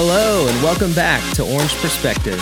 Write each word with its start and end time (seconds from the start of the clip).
Hello, 0.00 0.46
and 0.46 0.62
welcome 0.62 0.92
back 0.92 1.20
to 1.34 1.42
Orange 1.42 1.74
Perspective. 1.78 2.40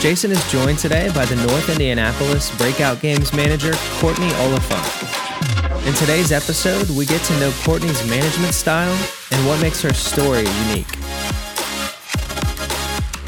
Jason 0.00 0.32
is 0.32 0.50
joined 0.50 0.80
today 0.80 1.08
by 1.14 1.24
the 1.24 1.36
North 1.46 1.68
Indianapolis 1.68 2.50
Breakout 2.58 3.00
Games 3.00 3.32
manager, 3.32 3.72
Courtney 4.00 4.34
Oliphant. 4.34 5.86
In 5.86 5.94
today's 5.94 6.32
episode, 6.32 6.90
we 6.90 7.06
get 7.06 7.22
to 7.26 7.38
know 7.38 7.52
Courtney's 7.62 8.04
management 8.10 8.52
style 8.52 8.92
and 9.30 9.46
what 9.46 9.62
makes 9.62 9.80
her 9.82 9.94
story 9.94 10.44
unique. 10.66 10.92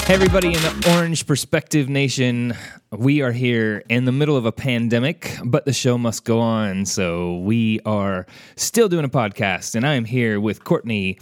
Hey, 0.02 0.14
everybody 0.14 0.48
in 0.48 0.61
the 0.61 0.93
Orange 0.96 1.25
Perspective 1.25 1.89
Nation. 1.89 2.54
We 2.91 3.23
are 3.23 3.30
here 3.30 3.84
in 3.89 4.04
the 4.04 4.11
middle 4.11 4.36
of 4.36 4.46
a 4.46 4.52
pandemic, 4.52 5.39
but 5.45 5.64
the 5.64 5.73
show 5.73 5.96
must 5.96 6.25
go 6.25 6.41
on. 6.41 6.86
So 6.86 7.36
we 7.36 7.79
are 7.86 8.27
still 8.57 8.89
doing 8.89 9.04
a 9.04 9.09
podcast, 9.09 9.77
and 9.77 9.86
I 9.86 9.95
am 9.95 10.07
here 10.07 10.41
with 10.41 10.64
Courtney 10.64 11.20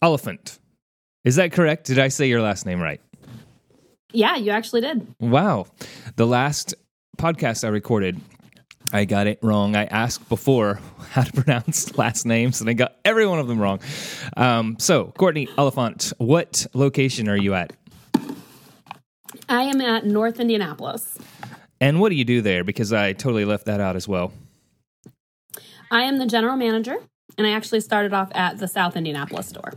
Oliphant. 0.00 0.60
Is 1.26 1.34
that 1.36 1.50
correct? 1.50 1.86
Did 1.86 1.98
I 1.98 2.06
say 2.06 2.28
your 2.28 2.40
last 2.40 2.66
name 2.66 2.80
right? 2.80 3.00
Yeah, 4.12 4.36
you 4.36 4.52
actually 4.52 4.82
did. 4.82 5.12
Wow. 5.18 5.66
The 6.14 6.24
last 6.24 6.72
podcast 7.18 7.64
I 7.64 7.68
recorded, 7.68 8.20
I 8.92 9.06
got 9.06 9.26
it 9.26 9.40
wrong. 9.42 9.74
I 9.74 9.86
asked 9.86 10.28
before 10.28 10.78
how 11.10 11.24
to 11.24 11.32
pronounce 11.32 11.98
last 11.98 12.26
names, 12.26 12.60
and 12.60 12.70
I 12.70 12.74
got 12.74 12.94
every 13.04 13.26
one 13.26 13.40
of 13.40 13.48
them 13.48 13.58
wrong. 13.58 13.80
Um, 14.36 14.76
so, 14.78 15.12
Courtney 15.18 15.48
Oliphant, 15.58 16.12
what 16.18 16.64
location 16.74 17.28
are 17.28 17.36
you 17.36 17.54
at? 17.54 17.72
I 19.48 19.62
am 19.62 19.80
at 19.80 20.06
North 20.06 20.38
Indianapolis. 20.38 21.18
And 21.80 22.00
what 22.00 22.10
do 22.10 22.14
you 22.14 22.24
do 22.24 22.40
there? 22.40 22.62
Because 22.62 22.92
I 22.92 23.14
totally 23.14 23.44
left 23.44 23.66
that 23.66 23.80
out 23.80 23.96
as 23.96 24.06
well. 24.06 24.32
I 25.90 26.02
am 26.02 26.18
the 26.18 26.26
general 26.26 26.56
manager, 26.56 26.98
and 27.36 27.48
I 27.48 27.50
actually 27.50 27.80
started 27.80 28.14
off 28.14 28.30
at 28.32 28.58
the 28.58 28.68
South 28.68 28.94
Indianapolis 28.96 29.48
store. 29.48 29.72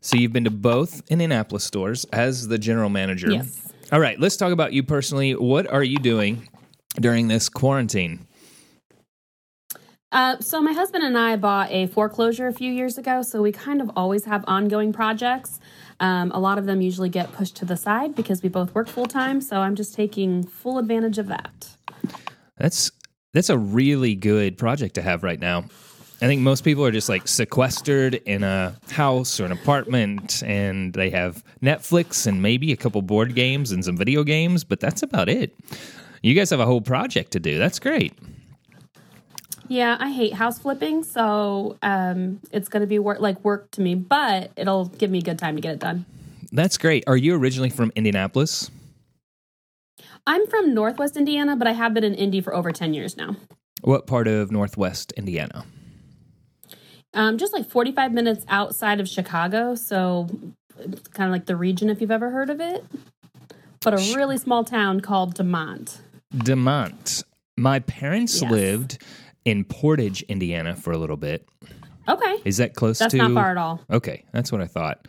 So 0.00 0.16
you've 0.16 0.32
been 0.32 0.44
to 0.44 0.50
both 0.50 1.02
Indianapolis 1.10 1.64
stores 1.64 2.04
as 2.12 2.48
the 2.48 2.58
general 2.58 2.88
manager. 2.88 3.30
Yes. 3.30 3.72
All 3.92 4.00
right, 4.00 4.18
let's 4.18 4.36
talk 4.36 4.52
about 4.52 4.72
you 4.72 4.82
personally. 4.82 5.34
What 5.34 5.66
are 5.66 5.82
you 5.82 5.98
doing 5.98 6.48
during 7.00 7.28
this 7.28 7.48
quarantine? 7.48 8.26
Uh, 10.12 10.38
so 10.40 10.60
my 10.60 10.72
husband 10.72 11.04
and 11.04 11.16
I 11.16 11.36
bought 11.36 11.70
a 11.70 11.86
foreclosure 11.86 12.48
a 12.48 12.52
few 12.52 12.72
years 12.72 12.98
ago, 12.98 13.22
so 13.22 13.42
we 13.42 13.52
kind 13.52 13.80
of 13.80 13.90
always 13.94 14.24
have 14.24 14.44
ongoing 14.48 14.92
projects. 14.92 15.60
Um, 16.00 16.32
a 16.32 16.40
lot 16.40 16.58
of 16.58 16.66
them 16.66 16.80
usually 16.80 17.08
get 17.08 17.32
pushed 17.32 17.56
to 17.56 17.64
the 17.64 17.76
side 17.76 18.14
because 18.16 18.42
we 18.42 18.48
both 18.48 18.74
work 18.74 18.88
full 18.88 19.06
time, 19.06 19.40
so 19.40 19.58
I'm 19.58 19.76
just 19.76 19.94
taking 19.94 20.42
full 20.42 20.78
advantage 20.78 21.18
of 21.18 21.28
that. 21.28 21.68
That's 22.56 22.90
that's 23.32 23.50
a 23.50 23.58
really 23.58 24.16
good 24.16 24.58
project 24.58 24.96
to 24.96 25.02
have 25.02 25.22
right 25.22 25.38
now. 25.38 25.66
I 26.22 26.26
think 26.26 26.42
most 26.42 26.64
people 26.64 26.84
are 26.84 26.90
just 26.90 27.08
like 27.08 27.26
sequestered 27.26 28.14
in 28.14 28.42
a 28.42 28.76
house 28.90 29.40
or 29.40 29.46
an 29.46 29.52
apartment 29.52 30.42
and 30.44 30.92
they 30.92 31.08
have 31.08 31.42
Netflix 31.62 32.26
and 32.26 32.42
maybe 32.42 32.72
a 32.72 32.76
couple 32.76 33.00
board 33.00 33.34
games 33.34 33.72
and 33.72 33.82
some 33.82 33.96
video 33.96 34.22
games, 34.22 34.62
but 34.62 34.80
that's 34.80 35.02
about 35.02 35.30
it. 35.30 35.56
You 36.22 36.34
guys 36.34 36.50
have 36.50 36.60
a 36.60 36.66
whole 36.66 36.82
project 36.82 37.30
to 37.32 37.40
do. 37.40 37.58
That's 37.58 37.78
great. 37.78 38.12
Yeah, 39.68 39.96
I 39.98 40.10
hate 40.10 40.34
house 40.34 40.58
flipping, 40.58 41.04
so 41.04 41.78
um, 41.80 42.40
it's 42.50 42.68
going 42.68 42.80
to 42.82 42.86
be 42.86 42.98
work 42.98 43.20
like 43.20 43.42
work 43.42 43.70
to 43.70 43.80
me, 43.80 43.94
but 43.94 44.50
it'll 44.56 44.86
give 44.86 45.10
me 45.10 45.20
a 45.20 45.22
good 45.22 45.38
time 45.38 45.54
to 45.54 45.62
get 45.62 45.74
it 45.74 45.78
done. 45.78 46.04
That's 46.52 46.76
great. 46.76 47.04
Are 47.06 47.16
you 47.16 47.34
originally 47.36 47.70
from 47.70 47.92
Indianapolis? 47.94 48.70
I'm 50.26 50.46
from 50.48 50.74
Northwest 50.74 51.16
Indiana, 51.16 51.56
but 51.56 51.66
I 51.66 51.72
have 51.72 51.94
been 51.94 52.04
in 52.04 52.14
Indy 52.14 52.40
for 52.40 52.54
over 52.54 52.72
10 52.72 52.92
years 52.92 53.16
now. 53.16 53.36
What 53.80 54.06
part 54.06 54.28
of 54.28 54.50
Northwest 54.50 55.12
Indiana? 55.12 55.64
Um, 57.12 57.38
just 57.38 57.52
like 57.52 57.68
45 57.68 58.12
minutes 58.12 58.44
outside 58.48 59.00
of 59.00 59.08
Chicago. 59.08 59.74
So 59.74 60.28
it's 60.78 61.08
kind 61.08 61.28
of 61.28 61.32
like 61.32 61.46
the 61.46 61.56
region, 61.56 61.90
if 61.90 62.00
you've 62.00 62.10
ever 62.10 62.30
heard 62.30 62.50
of 62.50 62.60
it. 62.60 62.84
But 63.82 63.94
a 63.94 64.14
really 64.16 64.36
small 64.38 64.62
town 64.64 65.00
called 65.00 65.34
DeMotte. 65.36 65.98
DeMotte. 66.34 67.24
My 67.56 67.80
parents 67.80 68.40
Yes. 68.40 68.50
lived 68.50 68.98
in 69.44 69.64
Portage, 69.64 70.22
Indiana 70.22 70.76
for 70.76 70.92
a 70.92 70.98
little 70.98 71.16
bit. 71.16 71.48
Okay. 72.08 72.36
Is 72.44 72.58
that 72.58 72.74
close 72.74 72.98
That's 72.98 73.12
to 73.12 73.18
not 73.18 73.32
far 73.32 73.50
at 73.50 73.56
all. 73.56 73.80
Okay, 73.90 74.24
that's 74.32 74.50
what 74.52 74.60
I 74.60 74.66
thought. 74.66 75.06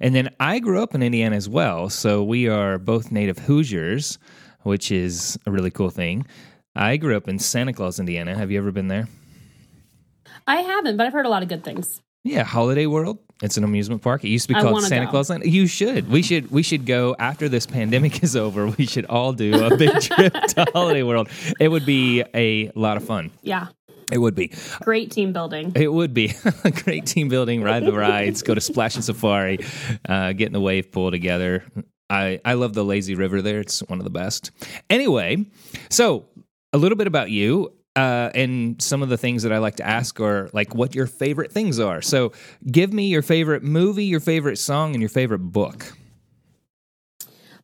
And 0.00 0.14
then 0.14 0.30
I 0.40 0.58
grew 0.58 0.82
up 0.82 0.94
in 0.94 1.02
Indiana 1.02 1.36
as 1.36 1.48
well, 1.48 1.88
so 1.90 2.22
we 2.22 2.48
are 2.48 2.78
both 2.78 3.10
native 3.12 3.38
Hoosiers, 3.38 4.18
which 4.62 4.90
is 4.90 5.38
a 5.46 5.50
really 5.50 5.70
cool 5.70 5.90
thing. 5.90 6.26
I 6.76 6.96
grew 6.96 7.16
up 7.16 7.28
in 7.28 7.38
Santa 7.38 7.72
Claus, 7.72 8.00
Indiana. 8.00 8.36
Have 8.36 8.50
you 8.50 8.58
ever 8.58 8.72
been 8.72 8.88
there? 8.88 9.08
I 10.46 10.56
haven't, 10.56 10.96
but 10.96 11.06
I've 11.06 11.12
heard 11.12 11.26
a 11.26 11.28
lot 11.28 11.42
of 11.42 11.48
good 11.48 11.64
things. 11.64 12.00
Yeah, 12.24 12.42
Holiday 12.42 12.86
World. 12.86 13.18
It's 13.42 13.56
an 13.56 13.64
amusement 13.64 14.00
park. 14.00 14.24
It 14.24 14.28
used 14.28 14.48
to 14.48 14.54
be 14.54 14.60
called 14.60 14.82
Santa 14.84 15.06
go. 15.06 15.10
Claus 15.10 15.28
Land. 15.28 15.44
You 15.44 15.66
should. 15.66 16.08
We 16.08 16.22
should. 16.22 16.50
We 16.50 16.62
should 16.62 16.86
go 16.86 17.14
after 17.18 17.48
this 17.48 17.66
pandemic 17.66 18.22
is 18.22 18.34
over. 18.36 18.68
We 18.68 18.86
should 18.86 19.04
all 19.06 19.32
do 19.32 19.64
a 19.64 19.76
big 19.76 20.00
trip 20.00 20.32
to 20.32 20.66
Holiday 20.72 21.02
World. 21.02 21.28
It 21.60 21.68
would 21.68 21.84
be 21.84 22.24
a 22.34 22.70
lot 22.74 22.96
of 22.96 23.04
fun. 23.04 23.30
Yeah. 23.42 23.68
It 24.10 24.18
would 24.18 24.34
be. 24.34 24.52
Great 24.80 25.10
team 25.10 25.32
building. 25.32 25.72
It 25.74 25.92
would 25.92 26.14
be 26.14 26.34
great 26.84 27.06
team 27.06 27.28
building, 27.28 27.62
ride 27.62 27.84
the 27.84 27.92
rides, 27.92 28.42
go 28.42 28.54
to 28.54 28.60
Splashin' 28.60 29.02
Safari, 29.02 29.58
uh, 30.08 30.32
get 30.32 30.46
in 30.46 30.52
the 30.52 30.60
wave 30.60 30.92
pool 30.92 31.10
together. 31.10 31.64
I, 32.10 32.38
I 32.44 32.54
love 32.54 32.74
the 32.74 32.84
lazy 32.84 33.14
river 33.14 33.40
there. 33.42 33.60
It's 33.60 33.80
one 33.80 33.98
of 33.98 34.04
the 34.04 34.10
best. 34.10 34.50
Anyway, 34.90 35.46
so 35.88 36.26
a 36.72 36.78
little 36.78 36.96
bit 36.96 37.06
about 37.06 37.30
you. 37.30 37.72
Uh, 37.96 38.28
and 38.34 38.82
some 38.82 39.02
of 39.02 39.08
the 39.08 39.16
things 39.16 39.44
that 39.44 39.52
I 39.52 39.58
like 39.58 39.76
to 39.76 39.86
ask 39.86 40.18
are 40.18 40.50
like 40.52 40.74
what 40.74 40.94
your 40.96 41.06
favorite 41.06 41.52
things 41.52 41.78
are. 41.78 42.02
So 42.02 42.32
give 42.66 42.92
me 42.92 43.06
your 43.06 43.22
favorite 43.22 43.62
movie, 43.62 44.04
your 44.04 44.20
favorite 44.20 44.58
song, 44.58 44.94
and 44.94 45.00
your 45.00 45.08
favorite 45.08 45.38
book. 45.38 45.92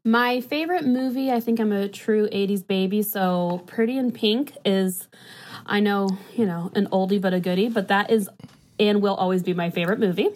My 0.05 0.41
favorite 0.41 0.87
movie, 0.87 1.31
I 1.31 1.41
think 1.41 1.59
I'm 1.59 1.73
a 1.73 1.89
true 1.89 2.29
80s 2.33 2.67
baby. 2.67 3.03
So 3.03 3.63
Pretty 3.67 3.99
in 3.99 4.13
Pink 4.13 4.57
is, 4.65 5.09
I 5.67 5.81
know, 5.81 6.09
you 6.37 6.47
know, 6.47 6.71
an 6.75 6.87
oldie 6.87 7.21
but 7.21 7.35
a 7.35 7.41
goodie, 7.41 7.69
but 7.69 7.89
that 7.89 8.11
is 8.11 8.29
and 8.79 9.03
will 9.03 9.15
always 9.15 9.43
be 9.43 9.53
my 9.53 9.69
favorite 9.69 9.99
movie. 9.99 10.29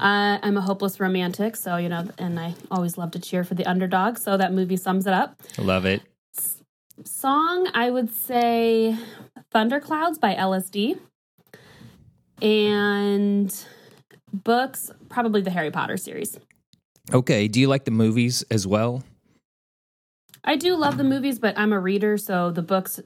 Uh, 0.00 0.38
I'm 0.42 0.56
a 0.56 0.60
hopeless 0.60 0.98
romantic, 1.00 1.54
so, 1.54 1.76
you 1.76 1.88
know, 1.88 2.08
and 2.18 2.40
I 2.40 2.54
always 2.70 2.98
love 2.98 3.12
to 3.12 3.20
cheer 3.20 3.44
for 3.44 3.54
the 3.54 3.64
underdog. 3.66 4.18
So 4.18 4.36
that 4.36 4.52
movie 4.52 4.76
sums 4.76 5.06
it 5.06 5.12
up. 5.12 5.40
Love 5.56 5.86
it. 5.86 6.02
Song, 7.04 7.70
I 7.74 7.90
would 7.90 8.12
say 8.12 8.98
Thunderclouds 9.50 10.18
by 10.18 10.34
LSD. 10.34 10.98
And 12.42 13.54
books, 14.32 14.90
probably 15.08 15.40
the 15.40 15.50
Harry 15.50 15.70
Potter 15.70 15.96
series. 15.96 16.38
Okay. 17.12 17.48
Do 17.48 17.60
you 17.60 17.68
like 17.68 17.84
the 17.84 17.90
movies 17.90 18.44
as 18.50 18.66
well? 18.66 19.02
I 20.44 20.56
do 20.56 20.76
love 20.76 20.96
the 20.96 21.04
movies, 21.04 21.38
but 21.38 21.58
I'm 21.58 21.72
a 21.72 21.80
reader, 21.80 22.16
so 22.16 22.50
the 22.50 22.62
books, 22.62 23.00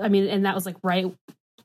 I 0.00 0.08
mean, 0.08 0.26
and 0.26 0.44
that 0.46 0.54
was 0.54 0.66
like 0.66 0.76
right 0.82 1.12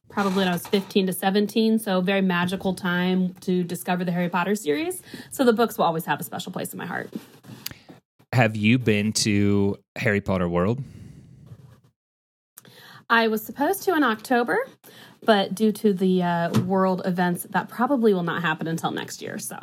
probably 0.10 0.38
when 0.38 0.48
I 0.48 0.52
was 0.52 0.68
15 0.68 1.08
to 1.08 1.14
17, 1.14 1.80
so 1.80 2.02
very 2.02 2.22
magical 2.22 2.74
time 2.74 3.34
to 3.42 3.64
discover 3.64 4.04
the 4.04 4.12
Harry 4.12 4.30
Potter 4.30 4.56
series. 4.56 5.02
So 5.32 5.44
the 5.44 5.54
books 5.54 5.78
will 5.78 5.86
always 5.86 6.06
have 6.06 6.20
a 6.20 6.24
special 6.24 6.52
place 6.52 6.74
in 6.74 6.78
my 6.78 6.86
heart. 6.86 7.10
Have 8.34 8.56
you 8.56 8.78
been 8.78 9.14
to 9.14 9.78
Harry 9.96 10.22
Potter 10.22 10.48
World? 10.48 10.82
I 13.10 13.28
was 13.28 13.44
supposed 13.46 13.84
to 13.84 13.96
in 13.96 14.04
October, 14.04 14.58
but 15.24 15.54
due 15.56 15.72
to 15.74 15.94
the 15.94 16.24
uh, 16.24 16.60
world 16.62 17.02
events, 17.06 17.46
that 17.52 17.70
probably 17.70 18.14
will 18.14 18.24
not 18.24 18.42
happen 18.42 18.68
until 18.68 18.92
next 18.92 19.22
year. 19.22 19.38
So, 19.38 19.58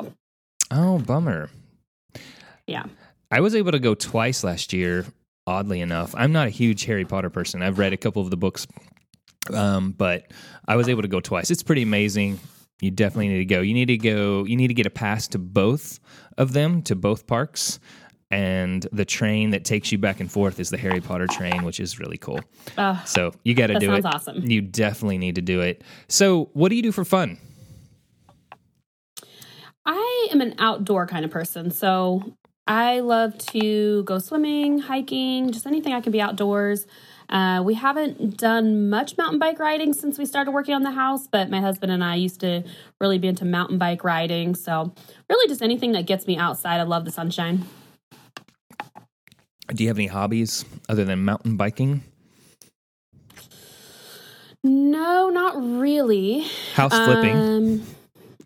Oh, 0.71 0.99
bummer. 0.99 1.49
yeah. 2.67 2.85
I 3.31 3.41
was 3.41 3.55
able 3.55 3.71
to 3.71 3.79
go 3.79 3.95
twice 3.95 4.43
last 4.43 4.73
year, 4.73 5.05
oddly 5.47 5.81
enough. 5.81 6.13
I'm 6.15 6.31
not 6.31 6.47
a 6.47 6.51
huge 6.51 6.85
Harry 6.85 7.05
Potter 7.05 7.29
person. 7.29 7.61
I've 7.61 7.79
read 7.79 7.91
a 7.93 7.97
couple 7.97 8.21
of 8.21 8.29
the 8.29 8.37
books, 8.37 8.67
um, 9.53 9.91
but 9.91 10.31
I 10.67 10.75
was 10.75 10.87
able 10.87 11.01
to 11.01 11.07
go 11.07 11.19
twice. 11.19 11.51
It's 11.51 11.63
pretty 11.63 11.81
amazing. 11.81 12.39
You 12.81 12.91
definitely 12.91 13.29
need 13.29 13.37
to 13.39 13.45
go. 13.45 13.61
You 13.61 13.73
need 13.73 13.87
to 13.87 13.97
go, 13.97 14.43
you 14.45 14.55
need 14.55 14.67
to 14.67 14.73
get 14.73 14.85
a 14.85 14.89
pass 14.91 15.27
to 15.29 15.39
both 15.39 15.99
of 16.37 16.53
them, 16.53 16.81
to 16.83 16.95
both 16.95 17.27
parks. 17.27 17.79
And 18.33 18.87
the 18.91 19.05
train 19.05 19.51
that 19.51 19.63
takes 19.63 19.91
you 19.91 19.99
back 19.99 20.19
and 20.19 20.31
forth 20.31 20.59
is 20.59 20.71
the 20.71 20.77
Harry 20.77 20.99
Potter 21.01 21.27
train, 21.27 21.63
which 21.63 21.79
is 21.79 21.99
really 21.99 22.17
cool. 22.17 22.39
Uh, 22.75 22.97
So 23.03 23.31
you 23.43 23.53
got 23.53 23.67
to 23.67 23.73
That 23.73 23.79
do 23.79 23.85
sounds 23.85 24.05
it. 24.05 24.15
awesome. 24.15 24.49
You 24.49 24.59
definitely 24.61 25.19
need 25.19 25.35
to 25.35 25.41
do 25.43 25.61
it. 25.61 25.83
So, 26.07 26.49
what 26.53 26.69
do 26.69 26.75
you 26.75 26.81
do 26.81 26.91
for 26.91 27.05
fun? 27.05 27.37
I 29.85 30.27
am 30.31 30.41
an 30.41 30.55
outdoor 30.57 31.05
kind 31.05 31.25
of 31.25 31.29
person. 31.29 31.69
So 31.69 32.33
I 32.65 33.01
love 33.01 33.37
to 33.49 34.01
go 34.03 34.17
swimming, 34.17 34.79
hiking, 34.79 35.51
just 35.51 35.67
anything 35.67 35.93
I 35.93 36.01
can 36.01 36.11
be 36.11 36.21
outdoors. 36.21 36.87
Uh, 37.29 37.61
we 37.63 37.75
haven't 37.75 38.37
done 38.37 38.89
much 38.89 39.15
mountain 39.17 39.37
bike 39.37 39.59
riding 39.59 39.93
since 39.93 40.17
we 40.17 40.25
started 40.25 40.51
working 40.51 40.73
on 40.73 40.81
the 40.81 40.91
house, 40.91 41.27
but 41.27 41.51
my 41.51 41.59
husband 41.61 41.91
and 41.91 42.03
I 42.03 42.15
used 42.15 42.39
to 42.39 42.63
really 42.99 43.19
be 43.19 43.27
into 43.27 43.45
mountain 43.45 43.77
bike 43.77 44.03
riding. 44.03 44.55
So, 44.55 44.91
really, 45.29 45.47
just 45.47 45.61
anything 45.61 45.91
that 45.91 46.07
gets 46.07 46.25
me 46.25 46.35
outside. 46.37 46.79
I 46.79 46.83
love 46.83 47.05
the 47.05 47.11
sunshine. 47.11 47.65
Do 49.73 49.83
you 49.83 49.89
have 49.89 49.97
any 49.97 50.07
hobbies 50.07 50.65
other 50.87 51.03
than 51.03 51.25
mountain 51.25 51.57
biking? 51.57 52.03
No, 54.63 55.29
not 55.29 55.55
really. 55.57 56.45
House 56.75 56.93
flipping. 56.93 57.35
Um, 57.35 57.83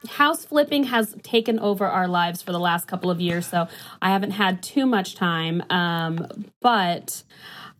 house 0.09 0.45
flipping 0.45 0.85
has 0.85 1.15
taken 1.23 1.59
over 1.59 1.85
our 1.85 2.07
lives 2.07 2.41
for 2.41 2.51
the 2.51 2.59
last 2.59 2.87
couple 2.87 3.11
of 3.11 3.19
years, 3.19 3.45
so 3.45 3.67
I 4.01 4.11
haven't 4.11 4.31
had 4.31 4.63
too 4.63 4.85
much 4.85 5.15
time. 5.15 5.61
Um, 5.69 6.45
but 6.61 7.23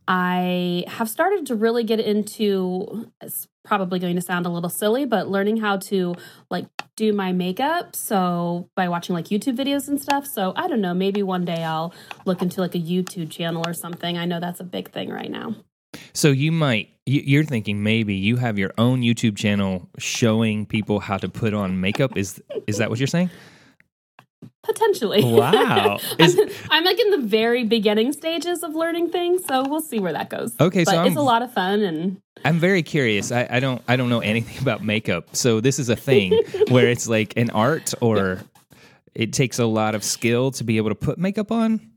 I 0.07 0.83
have 0.87 1.09
started 1.09 1.45
to 1.47 1.55
really 1.55 1.83
get 1.83 1.99
into 1.99 3.09
it's 3.21 3.47
probably 3.63 3.99
going 3.99 4.15
to 4.15 4.21
sound 4.21 4.45
a 4.45 4.49
little 4.49 4.69
silly, 4.69 5.05
but 5.05 5.29
learning 5.29 5.57
how 5.57 5.77
to 5.77 6.15
like 6.49 6.65
do 6.97 7.13
my 7.13 7.31
makeup. 7.31 7.95
So 7.95 8.69
by 8.75 8.89
watching 8.89 9.15
like 9.15 9.25
YouTube 9.25 9.55
videos 9.55 9.87
and 9.87 10.01
stuff. 10.01 10.25
So 10.25 10.51
I 10.57 10.67
don't 10.67 10.81
know, 10.81 10.93
maybe 10.93 11.23
one 11.23 11.45
day 11.45 11.63
I'll 11.63 11.93
look 12.25 12.41
into 12.41 12.59
like 12.59 12.75
a 12.75 12.79
YouTube 12.79 13.31
channel 13.31 13.63
or 13.65 13.73
something. 13.73 14.17
I 14.17 14.25
know 14.25 14.39
that's 14.41 14.59
a 14.59 14.63
big 14.65 14.91
thing 14.91 15.09
right 15.09 15.31
now. 15.31 15.55
So 16.13 16.31
you 16.31 16.51
might 16.51 16.89
you- 17.05 17.21
you're 17.25 17.45
thinking 17.45 17.81
maybe 17.81 18.13
you 18.15 18.35
have 18.35 18.57
your 18.59 18.73
own 18.77 19.01
YouTube 19.01 19.37
channel 19.37 19.87
showing 19.97 20.65
people 20.65 20.99
how 20.99 21.17
to 21.17 21.29
put 21.29 21.53
on 21.53 21.79
makeup. 21.79 22.17
Is 22.17 22.41
is 22.67 22.77
that 22.79 22.89
what 22.89 22.99
you're 22.99 23.07
saying? 23.07 23.29
Potentially. 24.63 25.23
Wow. 25.23 25.99
Is- 26.19 26.37
I'm, 26.37 26.49
I'm 26.71 26.83
like 26.83 26.99
in 26.99 27.11
the 27.11 27.25
very 27.25 27.63
beginning 27.63 28.11
stages 28.11 28.63
of 28.63 28.75
learning 28.75 29.09
things, 29.11 29.45
so 29.45 29.63
we'll 29.67 29.81
see 29.81 29.99
where 29.99 30.11
that 30.13 30.29
goes. 30.29 30.53
Okay, 30.59 30.83
but 30.83 30.91
so 30.93 31.01
it's 31.03 31.09
I'm- 31.15 31.17
a 31.17 31.23
lot 31.23 31.41
of 31.41 31.53
fun 31.53 31.81
and 31.81 32.17
I'm 32.47 32.59
very 32.59 32.81
curious. 32.81 33.33
I, 33.33 33.45
I 33.49 33.59
don't 33.59 33.81
I 33.89 33.97
don't 33.97 34.07
know 34.07 34.21
anything 34.21 34.57
about 34.61 34.81
makeup. 34.81 35.35
So 35.35 35.59
this 35.59 35.79
is 35.79 35.89
a 35.89 35.97
thing 35.97 36.31
where 36.69 36.87
it's 36.87 37.07
like 37.07 37.35
an 37.35 37.49
art 37.49 37.93
or 38.01 38.39
it 39.13 39.33
takes 39.33 39.59
a 39.59 39.65
lot 39.65 39.95
of 39.95 40.03
skill 40.03 40.51
to 40.51 40.63
be 40.63 40.77
able 40.77 40.89
to 40.89 40.95
put 40.95 41.17
makeup 41.17 41.51
on. 41.51 41.91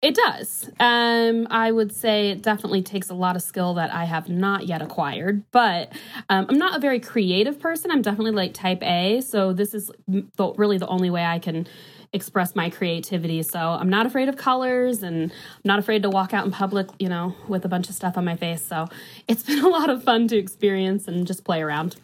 It 0.00 0.16
does. 0.16 0.68
Um, 0.80 1.46
I 1.48 1.70
would 1.70 1.94
say 1.94 2.30
it 2.30 2.42
definitely 2.42 2.82
takes 2.82 3.08
a 3.08 3.14
lot 3.14 3.36
of 3.36 3.42
skill 3.42 3.74
that 3.74 3.94
I 3.94 4.04
have 4.04 4.28
not 4.28 4.66
yet 4.66 4.82
acquired, 4.82 5.44
but 5.52 5.92
um, 6.28 6.46
I'm 6.48 6.58
not 6.58 6.76
a 6.76 6.80
very 6.80 6.98
creative 6.98 7.60
person. 7.60 7.92
I'm 7.92 8.02
definitely 8.02 8.32
like 8.32 8.52
type 8.52 8.82
A, 8.82 9.20
so 9.20 9.52
this 9.52 9.74
is 9.74 9.92
the, 10.08 10.52
really 10.56 10.78
the 10.78 10.88
only 10.88 11.08
way 11.08 11.24
I 11.24 11.38
can 11.38 11.68
express 12.12 12.54
my 12.54 12.68
creativity. 12.70 13.42
So 13.42 13.58
I'm 13.58 13.88
not 13.88 14.04
afraid 14.06 14.28
of 14.28 14.36
colors 14.36 15.02
and 15.02 15.30
I'm 15.32 15.62
not 15.64 15.78
afraid 15.78 16.02
to 16.02 16.10
walk 16.10 16.34
out 16.34 16.44
in 16.44 16.50
public, 16.52 16.88
you 16.98 17.08
know, 17.08 17.34
with 17.48 17.64
a 17.64 17.68
bunch 17.68 17.88
of 17.88 17.94
stuff 17.94 18.18
on 18.18 18.24
my 18.24 18.36
face. 18.36 18.62
So 18.62 18.86
it's 19.28 19.42
been 19.46 19.64
a 19.64 19.68
lot 19.68 19.88
of 19.90 20.02
fun 20.04 20.28
to 20.28 20.36
experience 20.36 21.08
and 21.08 21.26
just 21.26 21.44
play 21.44 21.62
around. 21.62 21.96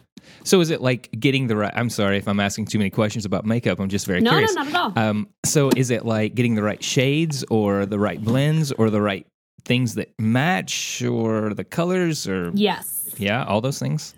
So 0.43 0.59
is 0.61 0.69
it 0.69 0.81
like 0.81 1.09
getting 1.19 1.47
the 1.47 1.55
right? 1.55 1.71
I'm 1.75 1.89
sorry 1.89 2.17
if 2.17 2.27
I'm 2.27 2.39
asking 2.39 2.65
too 2.65 2.77
many 2.77 2.89
questions 2.89 3.23
about 3.25 3.45
makeup. 3.45 3.79
I'm 3.79 3.87
just 3.89 4.05
very 4.05 4.19
No, 4.19 4.31
no, 4.31 4.37
curious. 4.37 4.53
not 4.55 4.67
at 4.67 4.75
all. 4.75 4.93
Um, 4.97 5.27
so 5.45 5.69
is 5.75 5.91
it 5.91 6.05
like 6.05 6.35
getting 6.35 6.55
the 6.55 6.63
right 6.63 6.83
shades 6.83 7.45
or 7.49 7.85
the 7.85 7.99
right 7.99 8.21
blends 8.21 8.71
or 8.73 8.89
the 8.89 9.01
right 9.01 9.25
things 9.65 9.95
that 9.95 10.11
match 10.19 11.01
or 11.03 11.53
the 11.53 11.63
colors 11.63 12.27
or 12.27 12.51
Yes. 12.53 13.13
yeah, 13.17 13.43
all 13.45 13.61
those 13.61 13.79
things? 13.79 14.13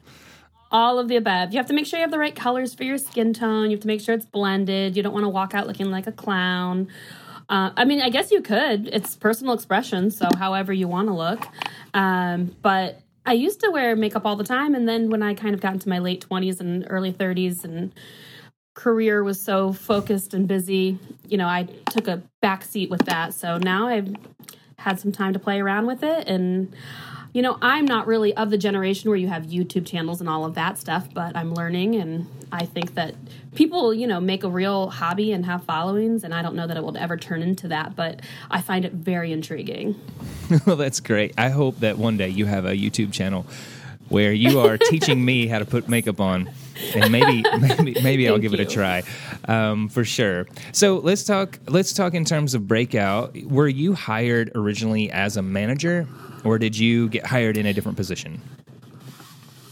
All 0.72 1.00
of 1.00 1.10
the 1.10 1.18
above. 1.18 1.52
You 1.52 1.58
have 1.58 1.68
to 1.68 1.74
make 1.74 1.86
sure 1.86 2.00
you 2.00 2.04
have 2.04 2.12
the 2.12 2.20
right 2.20 2.36
colors 2.36 2.74
for 2.74 2.84
your 2.84 2.98
skin 2.98 3.34
tone. 3.34 3.66
You 3.66 3.76
have 3.76 3.82
to 3.82 3.88
make 3.88 4.00
sure 4.00 4.16
it's 4.16 4.26
blended. 4.26 4.96
You 4.96 5.04
don't 5.04 5.14
want 5.14 5.26
to 5.26 5.30
walk 5.30 5.54
out 5.54 5.68
looking 5.68 5.92
like 5.92 6.08
a 6.08 6.14
clown. 6.14 6.88
Uh, 7.50 7.72
I 7.76 7.84
mean, 7.84 8.02
I 8.02 8.10
guess 8.10 8.32
you 8.32 8.42
could. 8.42 8.88
It's 8.88 9.16
personal 9.18 9.54
expression, 9.54 10.12
so 10.12 10.30
however 10.38 10.72
you 10.72 10.88
want 10.88 11.10
to 11.10 11.14
look. 11.14 11.46
Um, 11.94 12.56
but 12.62 13.02
I 13.26 13.34
used 13.34 13.60
to 13.60 13.70
wear 13.70 13.96
makeup 13.98 14.26
all 14.26 14.38
the 14.38 14.46
time, 14.46 14.74
and 14.74 14.88
then 14.88 15.10
when 15.10 15.22
I 15.22 15.34
kind 15.34 15.54
of 15.54 15.60
got 15.60 15.74
into 15.74 15.90
my 15.90 16.00
late 16.00 16.22
twenties 16.22 16.62
and 16.62 16.88
early 16.90 17.12
thirties, 17.12 17.66
and 17.66 17.92
career 18.74 19.22
was 19.24 19.42
so 19.42 19.74
focused 19.74 20.34
and 20.34 20.48
busy, 20.48 20.98
you 21.28 21.38
know, 21.38 21.48
I 21.48 21.64
took 21.90 22.08
a 22.08 22.22
back 22.42 22.64
seat 22.64 22.90
with 22.90 23.06
that. 23.06 23.34
So 23.34 23.58
now 23.58 23.90
I've 23.90 24.16
had 24.78 25.00
some 25.00 25.12
time 25.12 25.34
to 25.34 25.40
play 25.40 25.60
around 25.60 25.86
with 25.88 26.04
it 26.04 26.28
and 26.28 26.74
you 27.34 27.42
know, 27.42 27.58
I'm 27.62 27.86
not 27.86 28.08
really 28.08 28.36
of 28.36 28.50
the 28.50 28.58
generation 28.58 29.10
where 29.10 29.18
you 29.18 29.28
have 29.28 29.44
YouTube 29.44 29.86
channels 29.86 30.20
and 30.20 30.30
all 30.30 30.44
of 30.44 30.56
that 30.56 30.78
stuff, 30.78 31.08
but 31.14 31.36
I'm 31.36 31.54
learning 31.54 31.96
and 31.96 32.28
I 32.52 32.66
think 32.66 32.96
that 32.96 33.16
people, 33.56 33.94
you 33.94 34.06
know, 34.06 34.20
make 34.20 34.44
a 34.44 34.50
real 34.50 34.90
hobby 34.90 35.32
and 35.32 35.46
have 35.46 35.64
followings 35.64 36.24
and 36.24 36.34
I 36.34 36.42
don't 36.42 36.56
know 36.56 36.68
that 36.68 36.76
it 36.76 36.84
will 36.84 36.98
ever 36.98 37.16
turn 37.16 37.42
into 37.42 37.70
that, 37.70 37.96
but 37.96 38.22
I 38.50 38.62
find 38.62 38.84
it 38.84 38.92
very 38.92 39.32
intriguing. 39.32 40.00
well, 40.66 40.76
that's 40.76 41.00
great. 41.00 41.34
I 41.38 41.50
hope 41.50 41.80
that 41.80 41.98
one 41.98 42.18
day 42.18 42.30
you 42.30 42.46
have 42.46 42.66
a 42.66 42.74
YouTube 42.74 43.14
channel 43.14 43.46
where 44.10 44.34
you 44.34 44.60
are 44.60 44.78
teaching 44.90 45.24
me 45.24 45.48
how 45.48 45.60
to 45.60 45.66
put 45.66 45.88
makeup 45.88 46.20
on, 46.20 46.50
and 46.94 47.12
maybe 47.12 47.44
maybe 47.60 48.02
maybe 48.04 48.28
I'll 48.28 48.38
give 48.38 48.54
it 48.54 48.60
a 48.60 48.66
try, 48.66 49.04
um, 49.46 49.88
for 49.88 50.04
sure. 50.04 50.48
So 50.74 50.98
let's 50.98 51.24
talk. 51.24 51.60
Let's 51.68 51.94
talk 51.94 52.14
in 52.14 52.26
terms 52.26 52.54
of 52.54 52.68
breakout. 52.68 53.36
Were 53.44 53.70
you 53.70 53.94
hired 53.94 54.52
originally 54.54 55.10
as 55.12 55.38
a 55.38 55.42
manager, 55.42 56.08
or 56.44 56.58
did 56.58 56.78
you 56.78 57.10
get 57.10 57.26
hired 57.26 57.58
in 57.58 57.66
a 57.66 57.74
different 57.74 57.98
position? 57.98 58.42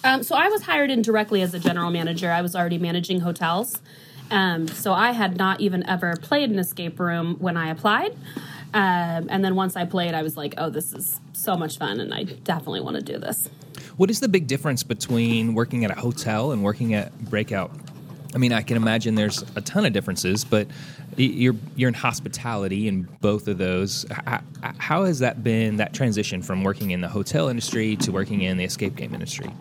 Um, 0.03 0.23
so 0.23 0.35
I 0.35 0.47
was 0.47 0.61
hired 0.61 0.91
in 0.91 1.01
directly 1.01 1.41
as 1.41 1.53
a 1.53 1.59
general 1.59 1.91
manager. 1.91 2.31
I 2.31 2.41
was 2.41 2.55
already 2.55 2.77
managing 2.77 3.19
hotels. 3.19 3.81
Um, 4.31 4.67
so 4.67 4.93
I 4.93 5.11
had 5.11 5.37
not 5.37 5.59
even 5.59 5.87
ever 5.87 6.15
played 6.15 6.49
an 6.49 6.59
escape 6.59 6.99
room 6.99 7.35
when 7.39 7.57
I 7.57 7.69
applied. 7.69 8.15
Um, 8.73 9.27
and 9.29 9.43
then 9.43 9.55
once 9.55 9.75
I 9.75 9.85
played, 9.85 10.13
I 10.13 10.21
was 10.21 10.37
like, 10.37 10.53
oh, 10.57 10.69
this 10.69 10.93
is 10.93 11.19
so 11.33 11.57
much 11.57 11.77
fun, 11.77 11.99
and 11.99 12.13
I 12.13 12.23
definitely 12.23 12.81
want 12.81 12.97
to 12.97 13.01
do 13.01 13.17
this. 13.17 13.49
What 13.97 14.11
is 14.11 14.19
the 14.19 14.27
big 14.27 14.45
difference 14.45 14.83
between 14.83 15.55
working 15.55 15.83
at 15.83 15.91
a 15.91 15.99
hotel 15.99 16.51
and 16.51 16.63
working 16.63 16.93
at 16.93 17.17
Breakout? 17.29 17.71
I 18.33 18.37
mean, 18.37 18.53
I 18.53 18.61
can 18.61 18.77
imagine 18.77 19.15
there's 19.15 19.43
a 19.55 19.61
ton 19.61 19.85
of 19.85 19.93
differences, 19.93 20.43
but 20.45 20.67
you're 21.17 21.55
you're 21.75 21.87
in 21.87 21.93
hospitality 21.95 22.87
in 22.87 23.03
both 23.21 23.47
of 23.47 23.57
those. 23.57 24.05
H- 24.11 24.17
h- 24.63 24.73
How 24.77 25.05
has 25.05 25.19
that 25.19 25.43
been 25.43 25.77
that 25.77 25.93
transition 25.93 26.41
from 26.41 26.63
working 26.63 26.91
in 26.91 27.01
the 27.01 27.07
hotel 27.07 27.49
industry 27.49 27.95
to 27.97 28.11
working 28.11 28.41
in 28.41 28.57
the 28.57 28.63
escape 28.63 28.95
game 28.95 29.13
industry? 29.13 29.51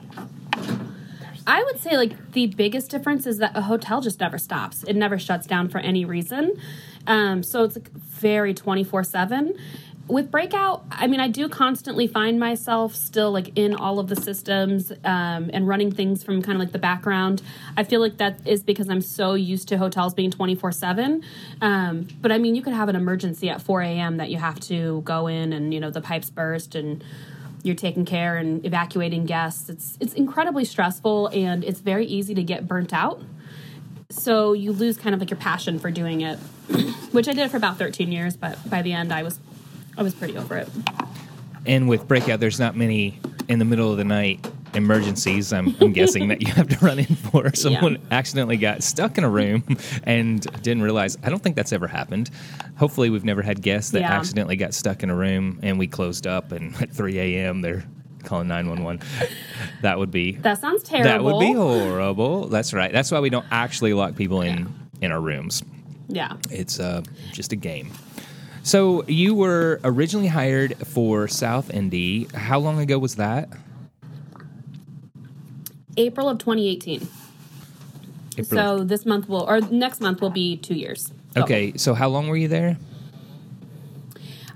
I 1.46 1.62
would 1.64 1.80
say 1.80 1.96
like 1.96 2.32
the 2.32 2.48
biggest 2.48 2.90
difference 2.90 3.26
is 3.26 3.38
that 3.38 3.56
a 3.56 3.62
hotel 3.62 4.02
just 4.02 4.20
never 4.20 4.36
stops. 4.36 4.84
It 4.84 4.96
never 4.96 5.18
shuts 5.18 5.46
down 5.46 5.70
for 5.70 5.78
any 5.78 6.04
reason. 6.04 6.60
Um, 7.06 7.42
so 7.42 7.64
it's 7.64 7.74
like 7.76 7.90
very 7.90 8.52
24 8.52 9.02
7. 9.02 9.56
With 10.08 10.30
Breakout, 10.30 10.86
I 10.90 11.06
mean, 11.06 11.20
I 11.20 11.28
do 11.28 11.50
constantly 11.50 12.06
find 12.06 12.40
myself 12.40 12.94
still 12.94 13.30
like 13.30 13.58
in 13.58 13.74
all 13.74 13.98
of 13.98 14.08
the 14.08 14.16
systems 14.16 14.90
um, 15.04 15.50
and 15.52 15.68
running 15.68 15.92
things 15.92 16.24
from 16.24 16.40
kind 16.40 16.56
of 16.56 16.60
like 16.60 16.72
the 16.72 16.78
background. 16.78 17.42
I 17.76 17.84
feel 17.84 18.00
like 18.00 18.16
that 18.16 18.40
is 18.46 18.62
because 18.62 18.88
I'm 18.88 19.02
so 19.02 19.34
used 19.34 19.68
to 19.68 19.76
hotels 19.76 20.14
being 20.14 20.30
24 20.30 20.72
7. 20.72 21.22
Um, 21.60 22.08
but 22.22 22.32
I 22.32 22.38
mean, 22.38 22.54
you 22.54 22.62
could 22.62 22.72
have 22.72 22.88
an 22.88 22.96
emergency 22.96 23.50
at 23.50 23.60
4 23.60 23.82
a.m. 23.82 24.16
that 24.16 24.30
you 24.30 24.38
have 24.38 24.58
to 24.60 25.02
go 25.02 25.26
in 25.26 25.52
and, 25.52 25.74
you 25.74 25.80
know, 25.80 25.90
the 25.90 26.00
pipes 26.00 26.30
burst 26.30 26.74
and 26.74 27.04
you're 27.62 27.76
taking 27.76 28.06
care 28.06 28.38
and 28.38 28.64
evacuating 28.64 29.26
guests. 29.26 29.68
It's 29.68 29.98
it's 30.00 30.14
incredibly 30.14 30.64
stressful 30.64 31.28
and 31.28 31.62
it's 31.64 31.80
very 31.80 32.06
easy 32.06 32.34
to 32.34 32.42
get 32.42 32.66
burnt 32.66 32.94
out. 32.94 33.20
So 34.10 34.54
you 34.54 34.72
lose 34.72 34.96
kind 34.96 35.14
of 35.14 35.20
like 35.20 35.28
your 35.28 35.38
passion 35.38 35.78
for 35.78 35.90
doing 35.90 36.22
it, 36.22 36.38
which 37.12 37.28
I 37.28 37.34
did 37.34 37.50
for 37.50 37.58
about 37.58 37.76
13 37.76 38.10
years, 38.10 38.38
but 38.38 38.70
by 38.70 38.80
the 38.80 38.94
end 38.94 39.12
I 39.12 39.22
was 39.22 39.38
I 39.98 40.02
was 40.02 40.14
pretty 40.14 40.36
over 40.38 40.56
it. 40.56 40.68
And 41.66 41.88
with 41.88 42.08
Breakout, 42.08 42.40
there's 42.40 42.58
not 42.58 42.76
many 42.76 43.18
in 43.48 43.58
the 43.58 43.64
middle 43.64 43.90
of 43.90 43.98
the 43.98 44.04
night 44.04 44.46
emergencies. 44.74 45.52
I'm, 45.52 45.74
I'm 45.80 45.92
guessing 45.92 46.28
that 46.28 46.40
you 46.40 46.52
have 46.54 46.68
to 46.68 46.78
run 46.84 46.98
in 46.98 47.06
for. 47.06 47.50
Someone 47.54 47.98
accidentally 48.10 48.56
got 48.56 48.82
stuck 48.82 49.18
in 49.18 49.24
a 49.24 49.28
room 49.28 49.64
and 50.04 50.40
didn't 50.62 50.82
realize. 50.82 51.18
I 51.22 51.30
don't 51.30 51.42
think 51.42 51.56
that's 51.56 51.72
ever 51.72 51.86
happened. 51.88 52.30
Hopefully, 52.76 53.10
we've 53.10 53.24
never 53.24 53.42
had 53.42 53.60
guests 53.60 53.90
that 53.90 54.00
Yeah. 54.00 54.12
accidentally 54.12 54.56
got 54.56 54.72
stuck 54.72 55.02
in 55.02 55.10
a 55.10 55.14
room 55.14 55.58
and 55.62 55.78
we 55.78 55.86
closed 55.86 56.26
up, 56.26 56.52
and 56.52 56.74
at 56.80 56.90
3 56.92 57.18
a.m. 57.18 57.60
they're 57.60 57.84
calling 58.24 58.48
911. 58.48 59.00
That 59.82 59.98
would 59.98 60.10
be 60.10 60.32
That 60.32 60.58
sounds 60.60 60.82
terrible. 60.84 61.10
that 61.10 61.24
would 61.24 61.40
be 61.40 61.52
horrible. 61.54 62.48
That's 62.48 62.72
right. 62.72 62.92
That's 62.92 63.10
why 63.10 63.20
we 63.20 63.30
don't 63.30 63.46
actually 63.50 63.94
lock 63.94 64.14
people 64.16 64.42
in 64.42 64.72
in 65.00 65.12
our 65.12 65.20
rooms. 65.20 65.62
Yeah. 66.08 66.32
It's 66.50 66.80
uh, 66.80 67.02
just 67.32 67.52
a 67.52 67.56
game. 67.56 67.90
So 68.68 69.02
you 69.06 69.34
were 69.34 69.80
originally 69.82 70.26
hired 70.26 70.76
for 70.88 71.26
South 71.26 71.72
Indy. 71.72 72.24
How 72.34 72.58
long 72.58 72.78
ago 72.78 72.98
was 72.98 73.14
that? 73.14 73.48
April 75.96 76.28
of 76.28 76.36
2018. 76.36 77.08
April. 78.36 78.44
So 78.44 78.84
this 78.84 79.06
month 79.06 79.26
will 79.26 79.48
or 79.48 79.62
next 79.62 80.02
month 80.02 80.20
will 80.20 80.28
be 80.28 80.58
2 80.58 80.74
years. 80.74 81.10
Okay, 81.34 81.72
so 81.78 81.94
how 81.94 82.08
long 82.10 82.28
were 82.28 82.36
you 82.36 82.46
there? 82.46 82.76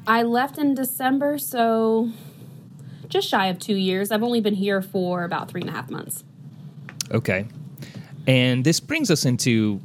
I 0.06 0.24
left 0.24 0.58
in 0.58 0.74
December, 0.74 1.38
so 1.38 2.10
just 3.08 3.26
shy 3.26 3.46
of 3.46 3.58
2 3.58 3.74
years. 3.74 4.10
I've 4.12 4.22
only 4.22 4.42
been 4.42 4.56
here 4.56 4.82
for 4.82 5.24
about 5.24 5.50
three 5.50 5.62
and 5.62 5.70
a 5.70 5.72
half 5.72 5.88
months. 5.90 6.22
Okay, 7.10 7.46
and 8.26 8.62
this 8.62 8.78
brings 8.78 9.10
us 9.10 9.24
into 9.24 9.80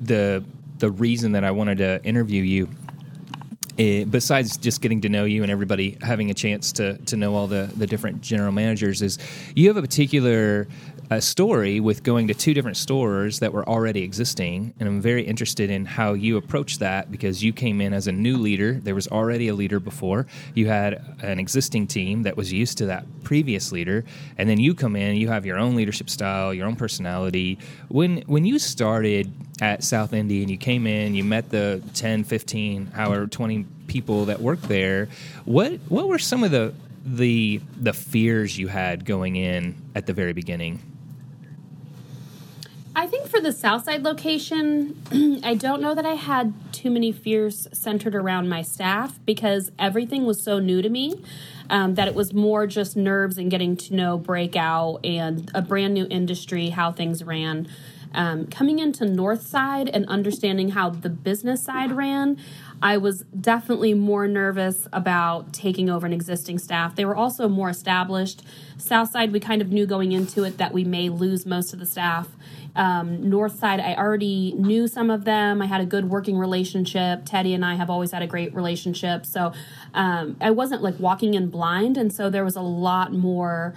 the 0.00 0.44
the 0.78 0.90
reason 0.92 1.32
that 1.32 1.42
I 1.42 1.50
wanted 1.50 1.78
to 1.78 2.00
interview 2.04 2.44
you. 2.44 2.68
Eh, 3.78 4.04
besides 4.04 4.58
just 4.58 4.82
getting 4.82 5.00
to 5.00 5.08
know 5.08 5.24
you 5.24 5.42
and 5.42 5.50
everybody 5.50 5.96
having 6.02 6.30
a 6.30 6.34
chance 6.34 6.72
to 6.72 6.98
to 6.98 7.16
know 7.16 7.34
all 7.34 7.46
the 7.46 7.70
the 7.74 7.86
different 7.86 8.20
general 8.20 8.52
managers, 8.52 9.00
is 9.00 9.18
you 9.56 9.68
have 9.68 9.78
a 9.78 9.80
particular 9.80 10.68
uh, 11.12 11.20
story 11.20 11.78
with 11.78 12.02
going 12.02 12.26
to 12.26 12.32
two 12.32 12.54
different 12.54 12.76
stores 12.76 13.40
that 13.40 13.52
were 13.52 13.68
already 13.68 14.02
existing, 14.02 14.72
and 14.80 14.88
I'm 14.88 15.00
very 15.02 15.22
interested 15.22 15.68
in 15.68 15.84
how 15.84 16.14
you 16.14 16.38
approach 16.38 16.78
that 16.78 17.10
because 17.10 17.42
you 17.44 17.52
came 17.52 17.82
in 17.82 17.92
as 17.92 18.06
a 18.06 18.12
new 18.12 18.38
leader. 18.38 18.74
There 18.74 18.94
was 18.94 19.08
already 19.08 19.48
a 19.48 19.54
leader 19.54 19.78
before. 19.78 20.26
You 20.54 20.68
had 20.68 21.04
an 21.22 21.38
existing 21.38 21.88
team 21.88 22.22
that 22.22 22.36
was 22.36 22.50
used 22.50 22.78
to 22.78 22.86
that 22.86 23.04
previous 23.24 23.72
leader, 23.72 24.04
and 24.38 24.48
then 24.48 24.58
you 24.58 24.74
come 24.74 24.96
in. 24.96 25.16
You 25.16 25.28
have 25.28 25.44
your 25.44 25.58
own 25.58 25.76
leadership 25.76 26.08
style, 26.08 26.54
your 26.54 26.66
own 26.66 26.76
personality. 26.76 27.58
When 27.88 28.22
when 28.22 28.46
you 28.46 28.58
started 28.58 29.30
at 29.60 29.84
South 29.84 30.14
Indy 30.14 30.40
and 30.40 30.50
you 30.50 30.56
came 30.56 30.86
in, 30.86 31.14
you 31.14 31.24
met 31.24 31.50
the 31.50 31.82
10, 31.92 32.24
15, 32.24 32.86
however 32.86 33.26
20 33.26 33.66
people 33.86 34.24
that 34.26 34.40
worked 34.40 34.66
there. 34.66 35.08
What 35.44 35.72
what 35.90 36.08
were 36.08 36.18
some 36.18 36.42
of 36.42 36.50
the 36.50 36.72
the 37.04 37.60
the 37.78 37.92
fears 37.92 38.56
you 38.56 38.68
had 38.68 39.04
going 39.04 39.36
in 39.36 39.76
at 39.94 40.06
the 40.06 40.14
very 40.14 40.32
beginning? 40.32 40.80
The 43.42 43.50
Southside 43.50 44.04
location, 44.04 45.02
I 45.42 45.54
don't 45.56 45.82
know 45.82 45.96
that 45.96 46.06
I 46.06 46.14
had 46.14 46.54
too 46.72 46.92
many 46.92 47.10
fears 47.10 47.66
centered 47.72 48.14
around 48.14 48.48
my 48.48 48.62
staff 48.62 49.18
because 49.26 49.72
everything 49.80 50.26
was 50.26 50.40
so 50.40 50.60
new 50.60 50.80
to 50.80 50.88
me 50.88 51.20
um, 51.68 51.96
that 51.96 52.06
it 52.06 52.14
was 52.14 52.32
more 52.32 52.68
just 52.68 52.96
nerves 52.96 53.38
and 53.38 53.50
getting 53.50 53.76
to 53.78 53.96
know 53.96 54.16
Breakout 54.16 55.04
and 55.04 55.50
a 55.56 55.60
brand 55.60 55.92
new 55.92 56.06
industry, 56.08 56.68
how 56.68 56.92
things 56.92 57.24
ran. 57.24 57.66
Um, 58.14 58.46
coming 58.46 58.78
into 58.78 59.04
Northside 59.04 59.90
and 59.92 60.06
understanding 60.06 60.68
how 60.70 60.90
the 60.90 61.10
business 61.10 61.64
side 61.64 61.90
ran, 61.90 62.38
I 62.80 62.96
was 62.96 63.22
definitely 63.22 63.94
more 63.94 64.28
nervous 64.28 64.86
about 64.92 65.52
taking 65.52 65.90
over 65.90 66.06
an 66.06 66.12
existing 66.12 66.58
staff. 66.60 66.94
They 66.94 67.04
were 67.04 67.16
also 67.16 67.48
more 67.48 67.70
established. 67.70 68.42
Southside, 68.76 69.32
we 69.32 69.40
kind 69.40 69.62
of 69.62 69.72
knew 69.72 69.86
going 69.86 70.12
into 70.12 70.44
it 70.44 70.58
that 70.58 70.72
we 70.72 70.84
may 70.84 71.08
lose 71.08 71.44
most 71.44 71.72
of 71.72 71.80
the 71.80 71.86
staff. 71.86 72.28
Um, 72.74 73.28
North 73.28 73.58
Side, 73.58 73.80
I 73.80 73.94
already 73.94 74.52
knew 74.52 74.88
some 74.88 75.10
of 75.10 75.24
them. 75.24 75.60
I 75.60 75.66
had 75.66 75.80
a 75.80 75.86
good 75.86 76.08
working 76.08 76.38
relationship. 76.38 77.22
Teddy 77.24 77.54
and 77.54 77.64
I 77.64 77.74
have 77.74 77.90
always 77.90 78.12
had 78.12 78.22
a 78.22 78.26
great 78.26 78.54
relationship. 78.54 79.26
So 79.26 79.52
um, 79.94 80.36
I 80.40 80.50
wasn't 80.50 80.82
like 80.82 80.98
walking 80.98 81.34
in 81.34 81.50
blind. 81.50 81.96
And 81.96 82.12
so 82.12 82.30
there 82.30 82.44
was 82.44 82.56
a 82.56 82.62
lot 82.62 83.12
more 83.12 83.74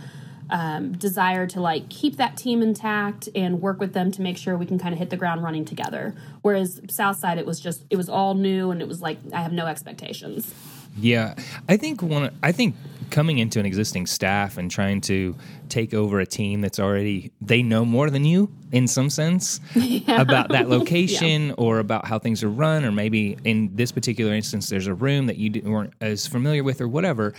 um, 0.50 0.94
desire 0.94 1.48
to 1.48 1.60
like 1.60 1.90
keep 1.90 2.18
that 2.18 2.38
team 2.38 2.62
intact 2.62 3.28
and 3.36 3.62
work 3.62 3.80
with 3.80 3.94
them 3.94 4.12
to 4.12 4.22
make 4.22 4.38
sure 4.38 4.58
we 4.58 4.66
can 4.66 4.80
kind 4.80 4.94
of 4.94 5.00
hit 5.00 5.10
the 5.10 5.18
ground 5.18 5.44
running 5.44 5.66
together. 5.66 6.16
Whereas 6.42 6.80
Southside, 6.90 7.38
it 7.38 7.46
was 7.46 7.60
just, 7.60 7.84
it 7.90 7.98
was 7.98 8.08
all 8.08 8.36
new 8.36 8.72
and 8.72 8.82
it 8.82 8.88
was 8.88 9.02
like, 9.02 9.18
I 9.34 9.42
have 9.42 9.52
no 9.52 9.66
expectations. 9.66 10.54
Yeah, 10.98 11.36
I 11.68 11.76
think 11.78 12.02
one. 12.02 12.32
I 12.42 12.54
think 12.54 12.76
coming 13.10 13.38
into 13.38 13.60
an 13.60 13.66
existing 13.66 14.06
staff 14.06 14.58
and 14.58 14.70
trying 14.70 15.02
to 15.02 15.36
take 15.70 15.94
over 15.94 16.20
a 16.20 16.26
team 16.26 16.62
that's 16.62 16.80
already 16.80 17.32
they 17.42 17.62
know 17.62 17.86
more 17.86 18.10
than 18.10 18.26
you 18.26 18.52
in 18.72 18.88
some 18.88 19.10
sense 19.10 19.60
yeah. 19.76 20.22
about 20.22 20.50
that 20.50 20.70
location 20.78 21.48
yeah. 21.48 21.54
or 21.58 21.80
about 21.80 22.06
how 22.06 22.20
things 22.20 22.44
are 22.44 22.50
run 22.50 22.86
or 22.86 22.92
maybe 22.92 23.38
in 23.44 23.76
this 23.76 23.92
particular 23.92 24.34
instance 24.34 24.70
there's 24.70 24.88
a 24.88 24.94
room 24.94 25.28
that 25.28 25.38
you 25.38 25.62
weren't 25.64 25.94
as 26.02 26.28
familiar 26.28 26.64
with 26.64 26.82
or 26.82 26.88
whatever 26.88 27.34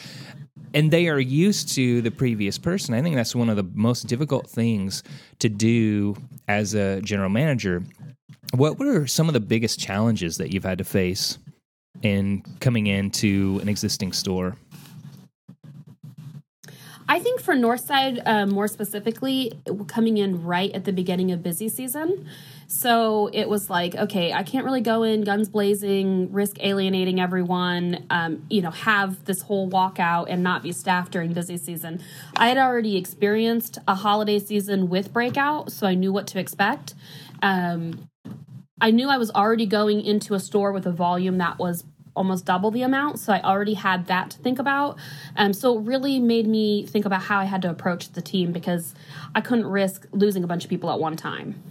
and 0.75 0.90
they 0.90 1.08
are 1.08 1.20
used 1.20 1.68
to 1.75 2.02
the 2.02 2.11
previous 2.11 2.58
person 2.58 2.94
i 2.94 3.02
think 3.02 3.14
that's 3.14 3.35
one 3.35 3.49
of 3.49 3.56
the 3.56 3.66
most 3.75 4.02
difficult 4.04 4.49
things 4.49 5.02
to 5.38 5.49
do 5.49 6.16
as 6.49 6.75
a 6.75 7.00
general 7.02 7.30
manager 7.30 7.82
what 8.54 8.78
were 8.78 9.06
some 9.06 9.28
of 9.28 9.35
the 9.35 9.40
biggest 9.40 9.78
challenges 9.78 10.38
that 10.38 10.52
you've 10.52 10.64
had 10.64 10.78
to 10.78 10.85
face 10.85 11.38
in 12.02 12.42
coming 12.61 12.87
into 12.87 13.58
an 13.62 13.68
existing 13.68 14.12
store? 14.12 14.56
I 17.09 17.21
think 17.21 17.41
for 17.41 17.55
Northside, 17.55 18.21
uh, 18.27 18.47
more 18.47 18.67
specifically, 18.67 19.53
coming 19.87 20.19
in 20.19 20.45
right 20.45 20.73
at 20.73 20.85
the 20.85 20.93
beginning 20.93 21.31
of 21.31 21.43
busy 21.43 21.69
season. 21.69 22.29
So 22.67 23.31
it 23.33 23.49
was 23.49 23.71
like, 23.71 23.95
okay, 23.95 24.33
I 24.33 24.43
can't 24.43 24.65
really 24.65 24.81
go 24.81 25.05
in 25.05 25.23
guns 25.23 25.49
blazing, 25.49 26.33
risk 26.33 26.57
alienating 26.61 27.21
everyone, 27.21 28.05
um, 28.11 28.45
you 28.51 28.61
know, 28.61 28.73
have 28.73 29.25
this 29.25 29.43
whole 29.43 29.71
walkout 29.71 30.27
and 30.29 30.43
not 30.43 30.65
be 30.65 30.73
staffed 30.73 31.13
during 31.13 31.33
busy 31.33 31.57
season. 31.57 32.01
I 32.37 32.49
had 32.49 32.59
already 32.59 32.97
experienced 32.97 33.79
a 33.87 33.95
holiday 33.95 34.41
season 34.41 34.89
with 34.89 35.13
Breakout, 35.13 35.71
so 35.71 35.87
I 35.87 35.95
knew 35.95 36.13
what 36.13 36.27
to 36.29 36.41
expect. 36.41 36.95
Um, 37.41 38.09
I 38.81 38.91
knew 38.91 39.09
I 39.09 39.17
was 39.17 39.31
already 39.31 39.67
going 39.67 40.03
into 40.03 40.35
a 40.35 40.41
store 40.41 40.73
with 40.73 40.87
a 40.87 40.93
volume 40.93 41.39
that 41.39 41.59
was 41.59 41.85
almost 42.16 42.44
double 42.44 42.70
the 42.70 42.82
amount. 42.82 43.18
So 43.18 43.32
I 43.32 43.40
already 43.42 43.75
had 43.75 44.06
that 44.06 44.30
to 44.30 44.38
think 44.38 44.58
about. 44.58 44.99
Um, 45.37 45.52
so 45.52 45.78
it 45.78 45.82
really 45.82 46.18
made 46.18 46.46
me 46.46 46.87
think 46.87 47.04
about 47.04 47.23
how 47.23 47.38
I 47.38 47.44
had 47.44 47.62
to 47.62 47.70
approach 47.70 48.12
the 48.12 48.23
team 48.23 48.52
because 48.52 48.94
I 49.35 49.40
couldn't 49.40 49.66
risk 49.66 50.06
losing 50.12 50.42
a 50.42 50.46
bunch 50.46 50.64
of 50.64 50.70
people 50.70 50.90
at 50.90 50.99
one 50.99 51.16
time. 51.16 51.62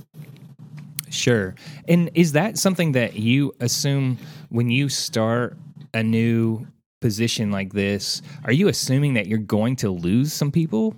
Sure. 1.10 1.56
And 1.88 2.10
is 2.14 2.34
that 2.34 2.58
something 2.58 2.92
that 2.94 3.16
you 3.16 3.54
assume 3.60 4.18
when 4.50 4.70
you 4.70 4.90
start 4.90 5.58
a 5.94 6.04
new 6.04 6.68
position 7.02 7.52
like 7.52 7.74
this? 7.74 8.22
Are 8.44 8.52
you 8.52 8.68
assuming 8.68 9.14
that 9.14 9.28
you're 9.28 9.40
going 9.40 9.76
to 9.78 9.90
lose 9.90 10.34
some 10.34 10.52
people? 10.52 10.96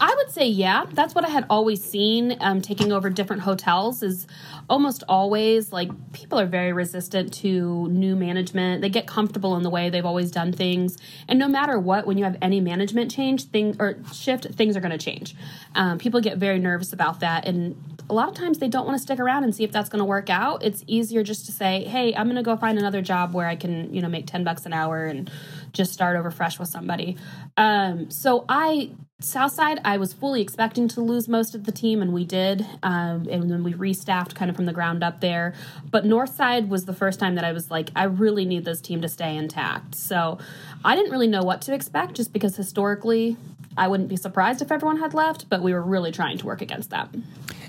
I 0.00 0.14
would 0.16 0.30
say 0.44 0.50
yeah. 0.50 0.84
That's 0.92 1.14
what 1.14 1.24
I 1.24 1.28
had 1.28 1.46
always 1.48 1.82
seen. 1.82 2.36
Um, 2.40 2.60
taking 2.60 2.92
over 2.92 3.08
different 3.08 3.42
hotels 3.42 4.02
is 4.02 4.26
almost 4.68 5.02
always 5.08 5.72
like 5.72 5.90
people 6.12 6.38
are 6.38 6.46
very 6.46 6.72
resistant 6.72 7.32
to 7.34 7.88
new 7.88 8.14
management. 8.14 8.82
They 8.82 8.90
get 8.90 9.06
comfortable 9.06 9.56
in 9.56 9.62
the 9.62 9.70
way 9.70 9.88
they've 9.88 10.04
always 10.04 10.30
done 10.30 10.52
things, 10.52 10.98
and 11.28 11.38
no 11.38 11.48
matter 11.48 11.78
what, 11.78 12.06
when 12.06 12.18
you 12.18 12.24
have 12.24 12.36
any 12.42 12.60
management 12.60 13.10
change, 13.10 13.44
thing 13.44 13.76
or 13.78 13.96
shift, 14.12 14.46
things 14.54 14.76
are 14.76 14.80
going 14.80 14.96
to 14.96 14.98
change. 14.98 15.34
Um, 15.74 15.98
people 15.98 16.20
get 16.20 16.38
very 16.38 16.58
nervous 16.58 16.92
about 16.92 17.20
that, 17.20 17.46
and 17.46 17.76
a 18.10 18.14
lot 18.14 18.28
of 18.28 18.34
times 18.34 18.58
they 18.58 18.68
don't 18.68 18.86
want 18.86 18.98
to 18.98 19.02
stick 19.02 19.18
around 19.18 19.44
and 19.44 19.54
see 19.54 19.64
if 19.64 19.72
that's 19.72 19.88
going 19.88 20.00
to 20.00 20.04
work 20.04 20.28
out. 20.28 20.62
It's 20.62 20.84
easier 20.86 21.22
just 21.22 21.46
to 21.46 21.52
say, 21.52 21.84
"Hey, 21.84 22.14
I'm 22.14 22.26
going 22.26 22.36
to 22.36 22.42
go 22.42 22.56
find 22.56 22.78
another 22.78 23.00
job 23.00 23.34
where 23.34 23.46
I 23.46 23.56
can, 23.56 23.92
you 23.94 24.02
know, 24.02 24.08
make 24.08 24.26
ten 24.26 24.44
bucks 24.44 24.66
an 24.66 24.72
hour 24.72 25.06
and 25.06 25.30
just 25.72 25.92
start 25.92 26.16
over 26.16 26.30
fresh 26.30 26.58
with 26.58 26.68
somebody." 26.68 27.16
Um, 27.56 28.10
so 28.10 28.44
I 28.48 28.90
Southside, 29.24 29.80
I 29.84 29.96
was 29.96 30.12
fully 30.12 30.40
expecting 30.40 30.88
to 30.88 31.00
lose 31.00 31.28
most 31.28 31.54
of 31.54 31.64
the 31.64 31.72
team, 31.72 32.02
and 32.02 32.12
we 32.12 32.24
did. 32.24 32.66
Um, 32.82 33.26
and 33.30 33.50
then 33.50 33.64
we 33.64 33.72
restaffed 33.72 34.34
kind 34.34 34.50
of 34.50 34.56
from 34.56 34.66
the 34.66 34.72
ground 34.72 35.02
up 35.02 35.20
there. 35.20 35.54
But 35.90 36.04
Northside 36.04 36.68
was 36.68 36.84
the 36.84 36.92
first 36.92 37.18
time 37.18 37.34
that 37.36 37.44
I 37.44 37.52
was 37.52 37.70
like, 37.70 37.90
I 37.96 38.04
really 38.04 38.44
need 38.44 38.64
this 38.64 38.80
team 38.80 39.00
to 39.02 39.08
stay 39.08 39.36
intact. 39.36 39.94
So 39.94 40.38
I 40.84 40.94
didn't 40.94 41.10
really 41.10 41.26
know 41.26 41.42
what 41.42 41.62
to 41.62 41.74
expect 41.74 42.14
just 42.14 42.32
because 42.32 42.56
historically 42.56 43.36
I 43.76 43.88
wouldn't 43.88 44.08
be 44.08 44.16
surprised 44.16 44.62
if 44.62 44.70
everyone 44.70 44.98
had 44.98 45.14
left, 45.14 45.48
but 45.48 45.62
we 45.62 45.72
were 45.72 45.82
really 45.82 46.12
trying 46.12 46.38
to 46.38 46.46
work 46.46 46.62
against 46.62 46.90
that. 46.90 47.08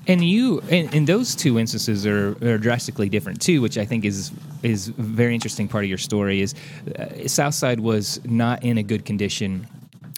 And 0.08 0.24
you, 0.24 0.62
and, 0.70 0.94
and 0.94 1.08
those 1.08 1.34
two 1.34 1.58
instances 1.58 2.06
are, 2.06 2.38
are, 2.48 2.60
drastically 2.60 3.10
different 3.10 3.42
too, 3.42 3.60
which 3.62 3.78
I 3.78 3.86
think 3.86 4.06
is 4.06 4.32
is 4.62 4.90
a 4.90 4.92
very 4.92 5.34
interesting 5.34 5.68
part 5.68 5.84
of 5.84 5.90
your 5.90 5.98
story. 5.98 6.42
Is 6.42 6.54
uh, 7.00 7.28
Southside 7.28 7.80
was 7.80 8.24
not 8.24 8.64
in 8.64 8.78
a 8.78 8.84
good 8.84 9.04
condition 9.04 9.68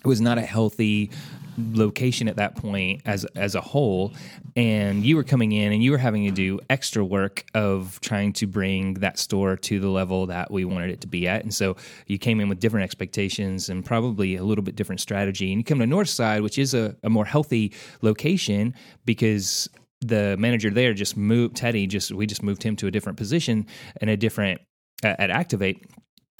it 0.07 0.09
was 0.09 0.21
not 0.21 0.37
a 0.37 0.41
healthy 0.41 1.11
location 1.57 2.27
at 2.27 2.37
that 2.37 2.55
point 2.55 3.01
as 3.05 3.25
as 3.35 3.55
a 3.55 3.61
whole. 3.61 4.13
And 4.55 5.05
you 5.05 5.17
were 5.17 5.23
coming 5.23 5.51
in 5.51 5.73
and 5.73 5.83
you 5.83 5.91
were 5.91 5.97
having 5.97 6.23
to 6.25 6.31
do 6.31 6.59
extra 6.69 7.03
work 7.03 7.43
of 7.53 7.99
trying 7.99 8.31
to 8.33 8.47
bring 8.47 8.95
that 8.95 9.19
store 9.19 9.57
to 9.57 9.79
the 9.79 9.89
level 9.89 10.27
that 10.27 10.49
we 10.49 10.63
wanted 10.63 10.91
it 10.91 11.01
to 11.01 11.07
be 11.07 11.27
at. 11.27 11.43
And 11.43 11.53
so 11.53 11.75
you 12.05 12.17
came 12.17 12.39
in 12.39 12.47
with 12.47 12.59
different 12.59 12.85
expectations 12.85 13.69
and 13.69 13.83
probably 13.83 14.37
a 14.37 14.43
little 14.43 14.63
bit 14.63 14.75
different 14.75 15.01
strategy. 15.01 15.51
And 15.51 15.59
you 15.59 15.65
come 15.65 15.79
to 15.79 15.85
north 15.85 16.09
side 16.09 16.41
which 16.41 16.57
is 16.57 16.73
a, 16.73 16.95
a 17.03 17.09
more 17.09 17.25
healthy 17.25 17.73
location 18.01 18.73
because 19.03 19.69
the 19.99 20.37
manager 20.37 20.69
there 20.69 20.93
just 20.93 21.17
moved 21.17 21.57
teddy 21.57 21.85
just 21.85 22.13
we 22.13 22.27
just 22.27 22.43
moved 22.43 22.63
him 22.63 22.75
to 22.75 22.87
a 22.87 22.91
different 22.91 23.17
position 23.17 23.65
and 23.99 24.09
a 24.11 24.15
different 24.15 24.61
uh, 25.03 25.15
at 25.17 25.31
activate 25.31 25.83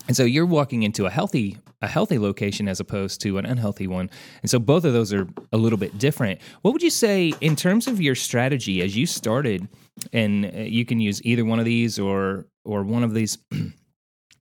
and 0.07 0.15
so 0.15 0.23
you're 0.23 0.45
walking 0.45 0.83
into 0.83 1.05
a 1.05 1.09
healthy 1.09 1.57
a 1.81 1.87
healthy 1.87 2.17
location 2.17 2.67
as 2.67 2.79
opposed 2.79 3.21
to 3.21 3.37
an 3.37 3.45
unhealthy 3.45 3.85
one. 3.87 4.09
And 4.41 4.49
so 4.49 4.57
both 4.57 4.83
of 4.83 4.93
those 4.93 5.13
are 5.13 5.27
a 5.51 5.57
little 5.57 5.77
bit 5.77 5.97
different. 5.99 6.39
What 6.63 6.73
would 6.73 6.81
you 6.81 6.89
say 6.89 7.33
in 7.39 7.55
terms 7.55 7.87
of 7.87 8.01
your 8.01 8.15
strategy 8.15 8.81
as 8.81 8.97
you 8.97 9.05
started 9.05 9.67
and 10.11 10.45
uh, 10.45 10.59
you 10.61 10.85
can 10.85 10.99
use 10.99 11.23
either 11.23 11.45
one 11.45 11.59
of 11.59 11.65
these 11.65 11.99
or 11.99 12.47
or 12.65 12.83
one 12.83 13.03
of 13.03 13.13
these 13.13 13.37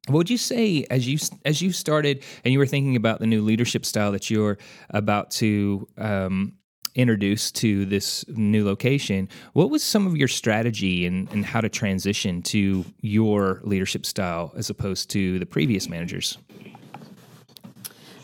what 0.08 0.18
would 0.18 0.30
you 0.30 0.38
say 0.38 0.86
as 0.90 1.06
you 1.06 1.18
as 1.44 1.60
you 1.60 1.72
started 1.72 2.22
and 2.44 2.52
you 2.52 2.58
were 2.58 2.66
thinking 2.66 2.96
about 2.96 3.20
the 3.20 3.26
new 3.26 3.42
leadership 3.42 3.84
style 3.84 4.12
that 4.12 4.30
you're 4.30 4.56
about 4.90 5.30
to 5.32 5.86
um, 5.98 6.54
introduced 6.96 7.54
to 7.56 7.84
this 7.84 8.24
new 8.28 8.64
location, 8.64 9.28
what 9.52 9.70
was 9.70 9.82
some 9.84 10.06
of 10.06 10.16
your 10.16 10.28
strategy 10.28 11.06
and, 11.06 11.26
how 11.44 11.60
to 11.60 11.68
transition 11.68 12.42
to 12.42 12.84
your 13.02 13.60
leadership 13.62 14.04
style 14.04 14.52
as 14.56 14.70
opposed 14.70 15.10
to 15.10 15.38
the 15.38 15.46
previous 15.46 15.88
managers? 15.88 16.38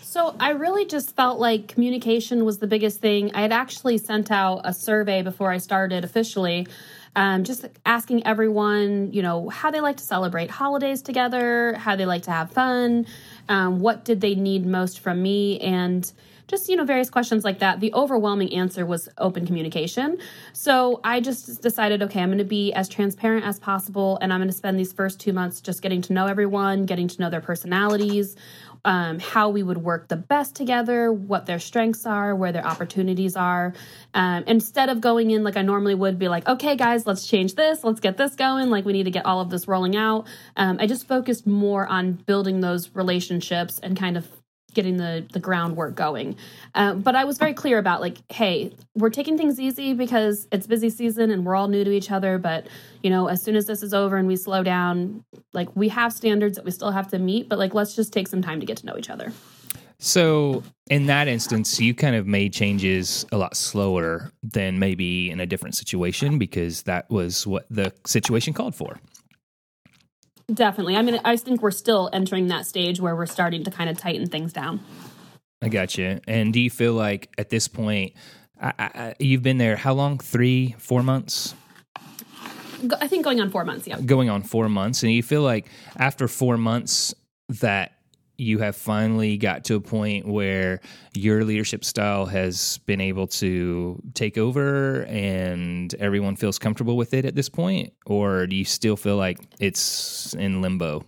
So 0.00 0.34
I 0.40 0.50
really 0.50 0.84
just 0.84 1.14
felt 1.14 1.38
like 1.38 1.68
communication 1.68 2.44
was 2.44 2.58
the 2.58 2.66
biggest 2.66 3.00
thing. 3.00 3.30
I 3.34 3.42
had 3.42 3.52
actually 3.52 3.96
sent 3.98 4.30
out 4.30 4.60
a 4.64 4.72
survey 4.74 5.22
before 5.22 5.50
I 5.50 5.58
started 5.58 6.04
officially, 6.04 6.66
um, 7.16 7.44
just 7.44 7.66
asking 7.86 8.26
everyone, 8.26 9.12
you 9.12 9.22
know, 9.22 9.48
how 9.48 9.70
they 9.70 9.80
like 9.80 9.96
to 9.98 10.04
celebrate 10.04 10.50
holidays 10.50 11.00
together, 11.00 11.74
how 11.74 11.96
they 11.96 12.06
like 12.06 12.22
to 12.24 12.30
have 12.30 12.50
fun, 12.50 13.06
um, 13.48 13.80
what 13.80 14.04
did 14.04 14.20
they 14.20 14.34
need 14.34 14.66
most 14.66 15.00
from 15.00 15.22
me, 15.22 15.60
and 15.60 16.12
just 16.46 16.68
you 16.68 16.76
know 16.76 16.84
various 16.84 17.10
questions 17.10 17.44
like 17.44 17.58
that 17.58 17.80
the 17.80 17.92
overwhelming 17.94 18.52
answer 18.52 18.84
was 18.84 19.08
open 19.18 19.46
communication 19.46 20.18
so 20.52 21.00
i 21.04 21.20
just 21.20 21.62
decided 21.62 22.02
okay 22.02 22.20
i'm 22.20 22.28
going 22.28 22.38
to 22.38 22.44
be 22.44 22.72
as 22.72 22.88
transparent 22.88 23.44
as 23.44 23.58
possible 23.58 24.18
and 24.20 24.32
i'm 24.32 24.40
going 24.40 24.48
to 24.48 24.56
spend 24.56 24.78
these 24.78 24.92
first 24.92 25.20
two 25.20 25.32
months 25.32 25.60
just 25.60 25.82
getting 25.82 26.02
to 26.02 26.12
know 26.12 26.26
everyone 26.26 26.86
getting 26.86 27.08
to 27.08 27.20
know 27.20 27.30
their 27.30 27.40
personalities 27.40 28.36
um, 28.84 29.18
how 29.18 29.50
we 29.50 29.62
would 29.62 29.78
work 29.78 30.08
the 30.08 30.16
best 30.16 30.56
together, 30.56 31.12
what 31.12 31.46
their 31.46 31.58
strengths 31.58 32.04
are, 32.06 32.34
where 32.34 32.52
their 32.52 32.66
opportunities 32.66 33.36
are. 33.36 33.74
Um, 34.14 34.44
instead 34.46 34.88
of 34.88 35.00
going 35.00 35.30
in 35.30 35.44
like 35.44 35.56
I 35.56 35.62
normally 35.62 35.94
would, 35.94 36.18
be 36.18 36.28
like, 36.28 36.48
okay, 36.48 36.76
guys, 36.76 37.06
let's 37.06 37.26
change 37.26 37.54
this, 37.54 37.84
let's 37.84 38.00
get 38.00 38.16
this 38.16 38.34
going, 38.34 38.70
like 38.70 38.84
we 38.84 38.92
need 38.92 39.04
to 39.04 39.10
get 39.10 39.24
all 39.24 39.40
of 39.40 39.50
this 39.50 39.68
rolling 39.68 39.96
out. 39.96 40.26
Um, 40.56 40.78
I 40.80 40.86
just 40.86 41.06
focused 41.06 41.46
more 41.46 41.86
on 41.86 42.12
building 42.12 42.60
those 42.60 42.94
relationships 42.94 43.78
and 43.78 43.96
kind 43.96 44.16
of 44.16 44.28
getting 44.74 44.96
the 44.96 45.24
the 45.32 45.40
groundwork 45.40 45.94
going. 45.94 46.36
Uh, 46.74 46.94
but 46.94 47.14
I 47.14 47.24
was 47.24 47.38
very 47.38 47.54
clear 47.54 47.78
about 47.78 48.00
like, 48.00 48.18
hey, 48.32 48.72
we're 48.94 49.10
taking 49.10 49.36
things 49.36 49.60
easy 49.60 49.94
because 49.94 50.48
it's 50.52 50.66
busy 50.66 50.90
season 50.90 51.30
and 51.30 51.44
we're 51.44 51.56
all 51.56 51.68
new 51.68 51.84
to 51.84 51.90
each 51.90 52.10
other. 52.10 52.38
But 52.38 52.66
you 53.02 53.10
know, 53.10 53.28
as 53.28 53.42
soon 53.42 53.56
as 53.56 53.66
this 53.66 53.82
is 53.82 53.94
over 53.94 54.16
and 54.16 54.26
we 54.28 54.36
slow 54.36 54.62
down, 54.62 55.24
like 55.52 55.74
we 55.74 55.88
have 55.88 56.12
standards 56.12 56.56
that 56.56 56.64
we 56.64 56.70
still 56.70 56.90
have 56.90 57.08
to 57.08 57.18
meet. 57.18 57.48
But 57.48 57.58
like, 57.58 57.74
let's 57.74 57.94
just 57.94 58.12
take 58.12 58.28
some 58.28 58.42
time 58.42 58.60
to 58.60 58.66
get 58.66 58.78
to 58.78 58.86
know 58.86 58.96
each 58.96 59.10
other. 59.10 59.32
So, 60.04 60.64
in 60.90 61.06
that 61.06 61.28
instance, 61.28 61.78
you 61.78 61.94
kind 61.94 62.16
of 62.16 62.26
made 62.26 62.52
changes 62.52 63.24
a 63.30 63.38
lot 63.38 63.56
slower 63.56 64.32
than 64.42 64.80
maybe 64.80 65.30
in 65.30 65.38
a 65.38 65.46
different 65.46 65.76
situation 65.76 66.40
because 66.40 66.82
that 66.82 67.08
was 67.08 67.46
what 67.46 67.66
the 67.70 67.92
situation 68.04 68.52
called 68.52 68.74
for. 68.74 68.98
Definitely. 70.52 70.96
I 70.96 71.02
mean, 71.02 71.20
I 71.24 71.36
think 71.36 71.62
we're 71.62 71.70
still 71.70 72.10
entering 72.12 72.48
that 72.48 72.66
stage 72.66 73.00
where 73.00 73.14
we're 73.14 73.26
starting 73.26 73.64
to 73.64 73.70
kind 73.70 73.90
of 73.90 73.98
tighten 73.98 74.28
things 74.28 74.52
down. 74.52 74.80
I 75.60 75.68
got 75.68 75.96
you. 75.96 76.20
And 76.26 76.52
do 76.52 76.60
you 76.60 76.70
feel 76.70 76.94
like 76.94 77.30
at 77.38 77.50
this 77.50 77.68
point, 77.68 78.14
I, 78.60 78.72
I, 78.78 79.14
you've 79.18 79.42
been 79.42 79.58
there 79.58 79.76
how 79.76 79.94
long? 79.94 80.18
Three, 80.18 80.74
four 80.78 81.02
months? 81.02 81.54
I 83.00 83.06
think 83.06 83.24
going 83.24 83.40
on 83.40 83.50
four 83.50 83.64
months, 83.64 83.86
yeah. 83.86 84.00
Going 84.00 84.28
on 84.28 84.42
four 84.42 84.68
months. 84.68 85.02
And 85.02 85.12
you 85.12 85.22
feel 85.22 85.42
like 85.42 85.66
after 85.96 86.26
four 86.26 86.56
months 86.56 87.14
that 87.60 87.92
you 88.42 88.58
have 88.58 88.76
finally 88.76 89.36
got 89.38 89.64
to 89.64 89.76
a 89.76 89.80
point 89.80 90.26
where 90.26 90.80
your 91.14 91.44
leadership 91.44 91.84
style 91.84 92.26
has 92.26 92.78
been 92.86 93.00
able 93.00 93.26
to 93.26 94.00
take 94.14 94.36
over 94.36 95.04
and 95.04 95.94
everyone 95.94 96.36
feels 96.36 96.58
comfortable 96.58 96.96
with 96.96 97.14
it 97.14 97.24
at 97.24 97.34
this 97.34 97.48
point? 97.48 97.92
Or 98.06 98.46
do 98.46 98.56
you 98.56 98.64
still 98.64 98.96
feel 98.96 99.16
like 99.16 99.38
it's 99.60 100.34
in 100.34 100.60
limbo? 100.60 101.04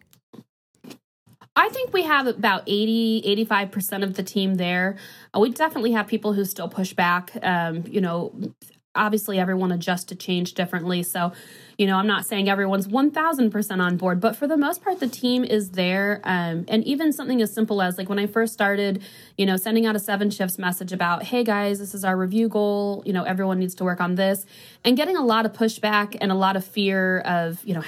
I 1.57 1.69
think 1.69 1.93
we 1.93 2.03
have 2.03 2.26
about 2.26 2.64
80, 2.67 3.47
85% 3.47 4.03
of 4.03 4.14
the 4.14 4.25
team 4.25 4.57
there. 4.57 4.97
Uh, 5.35 5.41
we 5.41 5.50
definitely 5.50 5.93
have 5.93 6.09
people 6.09 6.33
who 6.33 6.45
still 6.45 6.69
push 6.69 6.93
back. 6.95 7.31
Um, 7.43 7.85
you 7.87 8.00
know, 8.00 8.35
obviously 8.95 9.39
everyone 9.39 9.73
adjusts 9.73 10.05
to 10.05 10.15
change 10.15 10.55
differently. 10.55 11.03
So, 11.03 11.33
you 11.79 11.87
know, 11.87 11.97
I'm 11.97 12.07
not 12.07 12.25
saying 12.25 12.49
everyone's 12.49 12.87
1000% 12.87 13.81
on 13.81 13.97
board, 13.97 14.21
but 14.21 14.37
for 14.37 14.47
the 14.47 14.57
most 14.57 14.83
part, 14.83 15.01
the 15.01 15.09
team 15.09 15.45
is 15.45 15.71
there. 15.71 16.21
Um, 16.25 16.65
and 16.69 16.85
even 16.85 17.13
something 17.13 17.43
as 17.43 17.53
simple 17.53 17.83
as 17.83 17.99
like 17.99 18.09
when 18.09 18.19
I 18.19 18.27
first 18.27 18.53
started, 18.53 19.03
you 19.37 19.47
know, 19.47 19.57
sending 19.57 19.87
out 19.87 19.97
a 19.97 19.99
7shifts 19.99 20.59
message 20.59 20.93
about, 20.93 21.25
hey 21.25 21.43
guys, 21.43 21.79
this 21.79 21.95
is 21.95 22.05
our 22.05 22.17
review 22.17 22.49
goal. 22.49 23.03
You 23.05 23.13
know, 23.13 23.25
everyone 23.25 23.59
needs 23.59 23.75
to 23.77 23.85
work 23.85 24.01
on 24.01 24.15
this 24.15 24.47
and 24.85 24.97
getting 24.97 25.17
a 25.17 25.25
lot 25.25 25.47
of 25.47 25.53
pushback 25.53 26.17
and 26.21 26.31
a 26.31 26.37
lot 26.37 26.57
of 26.57 26.65
fear 26.65 27.21
of, 27.21 27.65
you 27.65 27.75
know, 27.75 27.83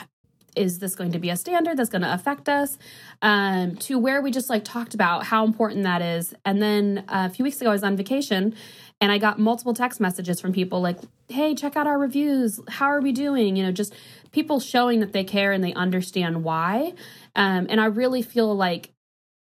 is 0.57 0.79
this 0.79 0.95
going 0.95 1.13
to 1.13 1.19
be 1.19 1.31
a 1.31 1.37
standard 1.37 1.77
that's 1.77 1.91
going 1.91 2.03
to 2.03 2.13
affect 2.13 2.49
us 2.49 2.79
um, 3.23 3.77
to 3.77 3.99
where 3.99 4.21
we 4.21 4.31
just 4.31 4.51
like 4.51 4.65
talked 4.65 4.95
about 4.95 5.25
how 5.25 5.45
important 5.45 5.85
that 5.85 6.03
is 6.03 6.35
and 6.45 6.61
then 6.61 7.05
uh, 7.09 7.29
a 7.31 7.31
few 7.31 7.45
weeks 7.45 7.61
ago 7.61 7.71
i 7.71 7.73
was 7.73 7.85
on 7.85 7.97
vacation 7.97 8.55
and 9.01 9.13
i 9.13 9.19
got 9.19 9.39
multiple 9.39 9.75
text 9.75 10.01
messages 10.01 10.41
from 10.41 10.53
people 10.53 10.81
like 10.81 10.99
hey 11.29 11.55
check 11.55 11.77
out 11.77 11.87
our 11.87 11.99
reviews. 11.99 12.61
How 12.69 12.87
are 12.87 13.01
we 13.01 13.13
doing? 13.13 13.57
You 13.57 13.65
know 13.65 13.73
just 13.73 13.95
people 14.33 14.61
showing 14.61 15.01
that 15.01 15.13
they 15.13 15.25
care 15.25 15.53
and 15.53 15.63
they 15.63 15.75
understand 15.75 16.45
why. 16.45 16.93
Um, 17.35 17.67
and 17.69 17.81
i 17.81 17.87
really 17.87 18.23
feel 18.23 18.55
like 18.55 18.93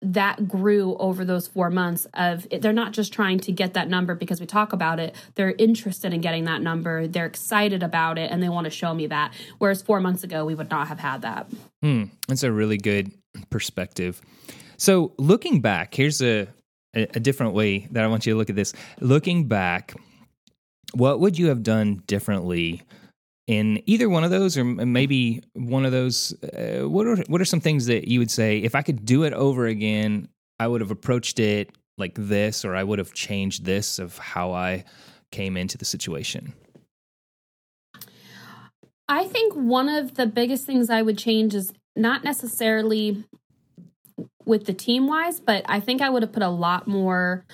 that 0.01 0.47
grew 0.47 0.95
over 0.97 1.25
those 1.25 1.47
four 1.47 1.69
months 1.69 2.05
of 2.13 2.47
they're 2.61 2.71
not 2.71 2.93
just 2.93 3.11
trying 3.11 3.39
to 3.39 3.51
get 3.51 3.73
that 3.73 3.89
number 3.89 4.13
because 4.13 4.39
we 4.39 4.45
talk 4.45 4.71
about 4.71 4.99
it. 4.99 5.15
They're 5.33 5.55
interested 5.57 6.13
in 6.13 6.21
getting 6.21 6.45
that 6.45 6.61
number. 6.61 7.07
They're 7.07 7.25
excited 7.25 7.81
about 7.81 8.19
it 8.19 8.29
and 8.31 8.41
they 8.41 8.49
want 8.49 8.65
to 8.65 8.69
show 8.69 8.93
me 8.93 9.07
that. 9.07 9.33
Whereas 9.57 9.81
four 9.81 9.99
months 9.99 10.23
ago 10.23 10.45
we 10.45 10.53
would 10.53 10.69
not 10.69 10.87
have 10.87 10.99
had 10.99 11.23
that. 11.23 11.47
Hmm. 11.81 12.03
that's 12.27 12.43
a 12.43 12.51
really 12.51 12.77
good 12.77 13.11
perspective. 13.49 14.21
So 14.77 15.13
looking 15.17 15.61
back 15.61 15.95
here's 15.95 16.21
a, 16.21 16.47
a 16.93 17.19
different 17.19 17.53
way 17.53 17.87
that 17.91 18.03
i 18.03 18.07
want 18.07 18.25
you 18.25 18.33
to 18.33 18.37
look 18.37 18.49
at 18.49 18.55
this 18.55 18.73
looking 18.99 19.47
back 19.47 19.93
what 20.93 21.19
would 21.19 21.37
you 21.37 21.47
have 21.47 21.63
done 21.63 22.01
differently 22.07 22.81
in 23.47 23.81
either 23.85 24.09
one 24.09 24.25
of 24.25 24.29
those, 24.29 24.57
or 24.57 24.65
maybe 24.65 25.41
one 25.53 25.85
of 25.85 25.93
those, 25.93 26.33
uh, 26.43 26.87
what 26.87 27.07
are 27.07 27.15
what 27.27 27.39
are 27.39 27.45
some 27.45 27.61
things 27.61 27.85
that 27.85 28.07
you 28.07 28.19
would 28.19 28.29
say 28.29 28.59
if 28.59 28.75
I 28.75 28.81
could 28.81 29.05
do 29.05 29.23
it 29.23 29.33
over 29.33 29.65
again, 29.65 30.27
I 30.59 30.67
would 30.67 30.81
have 30.81 30.91
approached 30.91 31.39
it 31.39 31.71
like 31.97 32.13
this, 32.15 32.65
or 32.65 32.75
I 32.75 32.83
would 32.83 32.99
have 32.99 33.13
changed 33.13 33.65
this 33.65 33.99
of 33.99 34.17
how 34.17 34.51
I 34.51 34.83
came 35.31 35.55
into 35.55 35.77
the 35.77 35.85
situation? 35.85 36.53
I 39.09 39.25
think 39.25 39.53
one 39.53 39.87
of 39.87 40.15
the 40.15 40.27
biggest 40.27 40.65
things 40.65 40.89
I 40.89 41.01
would 41.01 41.17
change 41.17 41.55
is 41.55 41.71
not 41.95 42.25
necessarily 42.25 43.23
with 44.47 44.65
the 44.65 44.73
team 44.73 45.07
wise, 45.07 45.39
but 45.39 45.63
I 45.67 45.79
think 45.79 46.01
I 46.01 46.09
would 46.09 46.23
have 46.23 46.31
put 46.31 46.43
a 46.43 46.49
lot 46.49 46.87
more 46.87 47.45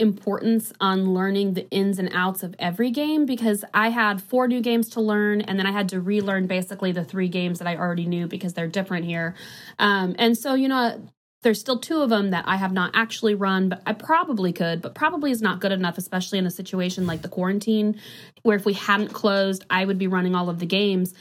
importance 0.00 0.72
on 0.80 1.14
learning 1.14 1.54
the 1.54 1.68
ins 1.70 1.98
and 1.98 2.10
outs 2.12 2.42
of 2.42 2.54
every 2.58 2.90
game 2.90 3.26
because 3.26 3.64
I 3.72 3.90
had 3.90 4.20
four 4.20 4.48
new 4.48 4.60
games 4.60 4.88
to 4.90 5.00
learn 5.00 5.40
and 5.40 5.58
then 5.58 5.66
I 5.66 5.72
had 5.72 5.88
to 5.90 6.00
relearn 6.00 6.48
basically 6.48 6.90
the 6.90 7.04
three 7.04 7.28
games 7.28 7.60
that 7.60 7.68
I 7.68 7.76
already 7.76 8.06
knew 8.06 8.26
because 8.26 8.54
they're 8.54 8.66
different 8.66 9.06
here. 9.06 9.36
Um, 9.78 10.16
and 10.18 10.36
so, 10.36 10.54
you 10.54 10.68
know, 10.68 11.00
there's 11.42 11.60
still 11.60 11.78
two 11.78 12.00
of 12.00 12.08
them 12.08 12.30
that 12.30 12.44
I 12.48 12.56
have 12.56 12.72
not 12.72 12.90
actually 12.94 13.34
run, 13.34 13.68
but 13.68 13.82
I 13.86 13.92
probably 13.92 14.52
could, 14.52 14.82
but 14.82 14.94
probably 14.94 15.30
is 15.30 15.42
not 15.42 15.60
good 15.60 15.72
enough, 15.72 15.98
especially 15.98 16.38
in 16.38 16.46
a 16.46 16.50
situation 16.50 17.06
like 17.06 17.22
the 17.22 17.28
quarantine, 17.28 18.00
where 18.42 18.56
if 18.56 18.64
we 18.64 18.72
hadn't 18.72 19.12
closed, 19.12 19.64
I 19.70 19.84
would 19.84 19.98
be 19.98 20.06
running 20.06 20.34
all 20.34 20.48
of 20.48 20.58
the 20.58 20.66
games 20.66 21.14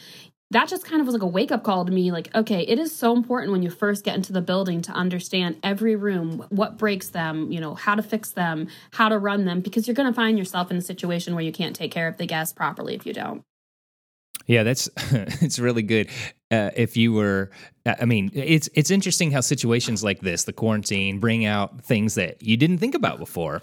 that 0.53 0.69
just 0.69 0.85
kind 0.85 1.01
of 1.01 1.07
was 1.07 1.13
like 1.13 1.23
a 1.23 1.27
wake 1.27 1.51
up 1.51 1.63
call 1.63 1.85
to 1.85 1.91
me 1.91 2.11
like 2.11 2.33
okay 2.33 2.61
it 2.61 2.79
is 2.79 2.95
so 2.95 3.15
important 3.15 3.51
when 3.51 3.61
you 3.61 3.69
first 3.69 4.03
get 4.03 4.15
into 4.15 4.31
the 4.31 4.41
building 4.41 4.81
to 4.81 4.91
understand 4.91 5.57
every 5.63 5.95
room 5.95 6.45
what 6.49 6.77
breaks 6.77 7.09
them 7.09 7.51
you 7.51 7.59
know 7.59 7.75
how 7.75 7.95
to 7.95 8.03
fix 8.03 8.31
them 8.31 8.67
how 8.91 9.09
to 9.09 9.17
run 9.17 9.45
them 9.45 9.59
because 9.59 9.87
you're 9.87 9.95
going 9.95 10.09
to 10.09 10.15
find 10.15 10.37
yourself 10.37 10.71
in 10.71 10.77
a 10.77 10.81
situation 10.81 11.35
where 11.35 11.43
you 11.43 11.51
can't 11.51 11.75
take 11.75 11.91
care 11.91 12.07
of 12.07 12.17
the 12.17 12.25
guests 12.25 12.53
properly 12.53 12.95
if 12.95 13.05
you 13.05 13.13
don't. 13.13 13.43
Yeah 14.45 14.63
that's 14.63 14.89
it's 15.41 15.59
really 15.59 15.83
good. 15.83 16.09
Uh, 16.51 16.69
if 16.75 16.95
you 16.95 17.11
were 17.11 17.49
i 17.83 18.05
mean 18.05 18.29
it's 18.35 18.69
it's 18.75 18.91
interesting 18.91 19.31
how 19.31 19.41
situations 19.41 20.03
like 20.03 20.21
this 20.21 20.43
the 20.43 20.53
quarantine 20.53 21.19
bring 21.19 21.45
out 21.45 21.83
things 21.83 22.13
that 22.13 22.39
you 22.43 22.55
didn't 22.57 22.77
think 22.77 22.93
about 22.93 23.17
before. 23.17 23.61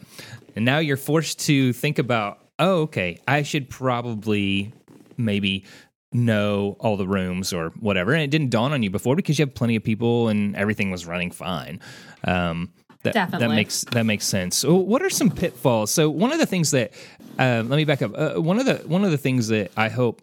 And 0.57 0.65
now 0.65 0.79
you're 0.79 0.97
forced 0.97 1.39
to 1.47 1.73
think 1.73 1.99
about 1.99 2.41
oh 2.59 2.83
okay 2.83 3.19
i 3.29 3.43
should 3.43 3.71
probably 3.71 4.73
maybe 5.17 5.65
know 6.13 6.77
all 6.81 6.97
the 6.97 7.07
rooms 7.07 7.53
or 7.53 7.71
whatever. 7.81 8.13
And 8.13 8.23
it 8.23 8.31
didn't 8.31 8.51
dawn 8.51 8.73
on 8.73 8.83
you 8.83 8.91
before 8.91 9.17
because 9.17 9.39
you 9.39 9.45
have 9.45 9.55
plenty 9.55 9.77
of 9.77 9.85
people 9.85 10.29
and 10.29 10.57
everything 10.57 10.91
was 10.91 11.07
running 11.07 11.31
fine. 11.31 11.81
Um, 12.25 12.73
that, 13.03 13.15
Definitely. 13.15 13.49
that 13.49 13.55
makes 13.55 13.85
that 13.93 14.05
makes 14.05 14.27
sense. 14.27 14.57
So 14.57 14.75
what 14.75 15.03
are 15.03 15.09
some 15.09 15.31
pitfalls? 15.31 15.91
So 15.91 16.11
one 16.11 16.33
of 16.33 16.39
the 16.39 16.47
things 16.47 16.71
that 16.73 16.93
uh, 17.39 17.63
let 17.67 17.77
me 17.77 17.85
back 17.85 18.03
up. 18.03 18.13
Uh, 18.15 18.41
one 18.41 18.59
of 18.59 18.67
the 18.67 18.75
one 18.87 19.05
of 19.05 19.11
the 19.11 19.19
things 19.19 19.49
that 19.49 19.71
I 19.77 19.89
hope 19.89 20.21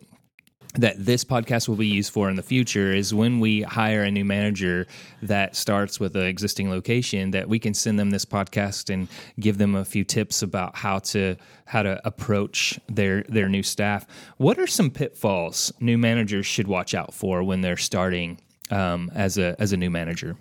that 0.78 0.96
this 0.98 1.24
podcast 1.24 1.68
will 1.68 1.76
be 1.76 1.88
used 1.88 2.12
for 2.12 2.30
in 2.30 2.36
the 2.36 2.44
future 2.44 2.94
is 2.94 3.14
when 3.14 3.40
we 3.40 3.62
hire 3.64 4.04
a 4.04 4.12
new 4.12 4.24
manager 4.24 4.88
that 5.22 5.56
starts 5.56 6.00
with 6.00 6.16
an 6.16 6.24
existing 6.24 6.70
location 6.70 7.32
that 7.32 7.50
we 7.50 7.60
can 7.60 7.74
send 7.74 8.00
them 8.00 8.12
this 8.12 8.26
podcast 8.26 8.94
and 8.94 9.08
give 9.40 9.58
them 9.58 9.76
a 9.76 9.84
few 9.84 10.04
tips 10.04 10.42
about 10.42 10.76
how 10.76 11.00
to 11.00 11.36
how 11.66 11.82
to 11.82 12.00
approach 12.08 12.80
their 12.88 13.24
their 13.24 13.50
new 13.50 13.64
staff. 13.64 14.06
What 14.38 14.60
are 14.60 14.68
some 14.68 14.90
pitfalls 14.90 15.72
new 15.80 15.98
managers 15.98 16.46
should 16.46 16.68
watch 16.68 16.94
out 16.94 17.14
for 17.14 17.44
when 17.44 17.62
they're 17.62 17.78
starting 17.78 18.40
um, 18.70 19.12
as 19.14 19.38
a 19.38 19.56
as 19.60 19.74
a 19.74 19.78
new 19.78 19.90
manager? 19.90 20.38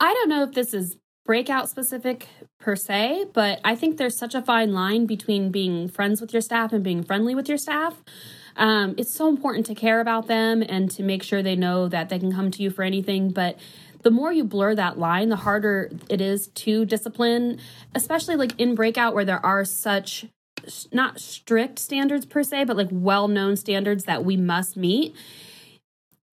I 0.00 0.12
don't 0.12 0.28
know 0.28 0.42
if 0.42 0.52
this 0.52 0.74
is 0.74 0.96
breakout 1.24 1.68
specific 1.68 2.28
per 2.60 2.76
se, 2.76 3.26
but 3.32 3.60
I 3.64 3.74
think 3.74 3.96
there's 3.96 4.16
such 4.16 4.34
a 4.34 4.42
fine 4.42 4.72
line 4.72 5.06
between 5.06 5.50
being 5.50 5.88
friends 5.88 6.20
with 6.20 6.32
your 6.32 6.42
staff 6.42 6.72
and 6.72 6.84
being 6.84 7.02
friendly 7.02 7.34
with 7.34 7.48
your 7.48 7.58
staff. 7.58 8.02
Um, 8.56 8.94
it's 8.98 9.12
so 9.12 9.28
important 9.28 9.66
to 9.66 9.74
care 9.74 10.00
about 10.00 10.26
them 10.26 10.62
and 10.62 10.90
to 10.92 11.02
make 11.02 11.22
sure 11.22 11.42
they 11.42 11.56
know 11.56 11.88
that 11.88 12.08
they 12.08 12.18
can 12.18 12.32
come 12.32 12.50
to 12.52 12.62
you 12.62 12.70
for 12.70 12.82
anything. 12.82 13.30
But 13.30 13.58
the 14.02 14.10
more 14.10 14.32
you 14.32 14.44
blur 14.44 14.74
that 14.74 14.98
line, 14.98 15.30
the 15.30 15.36
harder 15.36 15.90
it 16.08 16.20
is 16.20 16.48
to 16.48 16.84
discipline, 16.84 17.58
especially 17.94 18.36
like 18.36 18.58
in 18.60 18.74
breakout 18.74 19.14
where 19.14 19.24
there 19.24 19.44
are 19.44 19.64
such 19.64 20.26
not 20.92 21.20
strict 21.20 21.78
standards 21.78 22.26
per 22.26 22.42
se, 22.42 22.64
but 22.64 22.76
like 22.76 22.88
well 22.90 23.28
known 23.28 23.56
standards 23.56 24.04
that 24.04 24.24
we 24.24 24.36
must 24.36 24.76
meet 24.76 25.14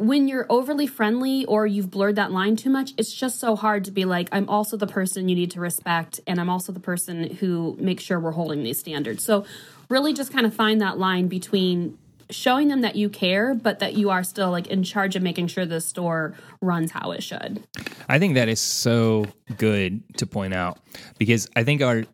when 0.02 0.28
you're 0.28 0.48
overly 0.50 0.88
friendly 0.88 1.46
or 1.46 1.68
you've 1.68 1.92
blurred 1.92 2.16
that 2.16 2.32
line 2.32 2.56
too 2.56 2.70
much, 2.70 2.94
it's 2.98 3.14
just 3.14 3.40
so 3.40 3.56
hard 3.56 3.86
to 3.86 3.92
be 3.92 4.04
like, 4.04 4.30
I'm 4.32 4.50
also 4.50 4.76
the 4.76 4.88
person 4.88 5.30
you 5.30 5.36
need 5.36 5.52
to 5.52 5.60
respect, 5.60 6.20
and 6.26 6.40
I'm 6.40 6.50
also 6.50 6.72
the 6.72 6.80
person 6.80 7.36
who 7.36 7.78
makes 7.80 8.04
sure 8.04 8.20
we're 8.20 8.32
holding 8.32 8.64
these 8.64 8.80
standards. 8.80 9.24
So, 9.24 9.46
really 9.90 10.14
just 10.14 10.34
kind 10.34 10.46
of 10.46 10.54
find 10.54 10.82
that 10.82 10.98
line 10.98 11.28
between 11.28 11.98
showing 12.32 12.70
them 12.70 12.82
that 12.82 12.96
you 12.96 13.10
care, 13.10 13.54
but 13.54 13.80
that 13.80 13.94
you 13.94 14.10
are 14.10 14.24
still 14.24 14.50
like 14.50 14.68
in 14.68 14.84
charge 14.84 15.16
of 15.16 15.22
making 15.22 15.48
sure 15.48 15.66
the 15.66 15.82
store 15.82 16.34
runs 16.62 16.92
how 16.92 17.12
it 17.12 17.22
should. 17.22 17.64
I 18.10 18.18
think 18.18 18.36
that 18.36 18.50
is 18.50 18.60
so 18.60 19.26
good 19.58 20.02
to 20.18 20.26
point 20.26 20.54
out 20.54 20.80
because 21.20 21.48
I 21.56 21.64
think 21.64 21.82
our 21.82 22.06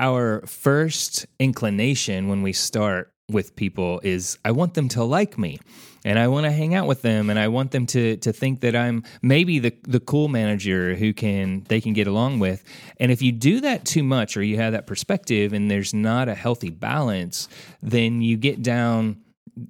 our 0.00 0.42
first 0.46 1.26
inclination 1.38 2.28
when 2.28 2.42
we 2.42 2.52
start 2.52 3.12
with 3.30 3.54
people 3.56 4.00
is 4.02 4.38
I 4.44 4.52
want 4.52 4.74
them 4.74 4.88
to 4.90 5.04
like 5.04 5.36
me 5.36 5.60
and 6.04 6.18
I 6.18 6.28
want 6.28 6.46
to 6.46 6.50
hang 6.50 6.74
out 6.74 6.86
with 6.86 7.02
them 7.02 7.28
and 7.28 7.38
I 7.38 7.48
want 7.48 7.72
them 7.72 7.84
to 7.88 8.16
to 8.16 8.32
think 8.32 8.60
that 8.60 8.74
I'm 8.74 9.04
maybe 9.20 9.58
the 9.58 9.74
the 9.82 10.00
cool 10.00 10.28
manager 10.28 10.94
who 10.94 11.12
can 11.12 11.64
they 11.68 11.80
can 11.80 11.92
get 11.92 12.06
along 12.06 12.38
with. 12.38 12.64
And 12.98 13.12
if 13.12 13.20
you 13.20 13.32
do 13.32 13.60
that 13.60 13.84
too 13.84 14.02
much 14.02 14.36
or 14.36 14.42
you 14.42 14.56
have 14.56 14.72
that 14.72 14.86
perspective 14.86 15.52
and 15.52 15.70
there's 15.70 15.92
not 15.92 16.28
a 16.28 16.34
healthy 16.34 16.70
balance, 16.70 17.48
then 17.82 18.22
you 18.22 18.38
get 18.38 18.62
down 18.62 19.18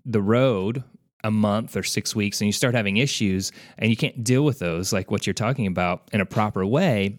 the 0.05 0.23
road 0.23 0.85
a 1.25 1.31
month 1.33 1.77
or 1.77 1.83
6 1.83 2.15
weeks 2.15 2.41
and 2.41 2.47
you 2.47 2.53
start 2.53 2.77
having 2.77 2.99
issues 2.99 3.51
and 3.77 3.91
you 3.91 3.97
can't 3.97 4.23
deal 4.23 4.45
with 4.45 4.61
those 4.61 4.93
like 4.93 5.11
what 5.11 5.27
you're 5.27 5.35
talking 5.35 5.67
about 5.67 6.09
in 6.13 6.21
a 6.21 6.27
proper 6.27 6.65
way 6.65 7.19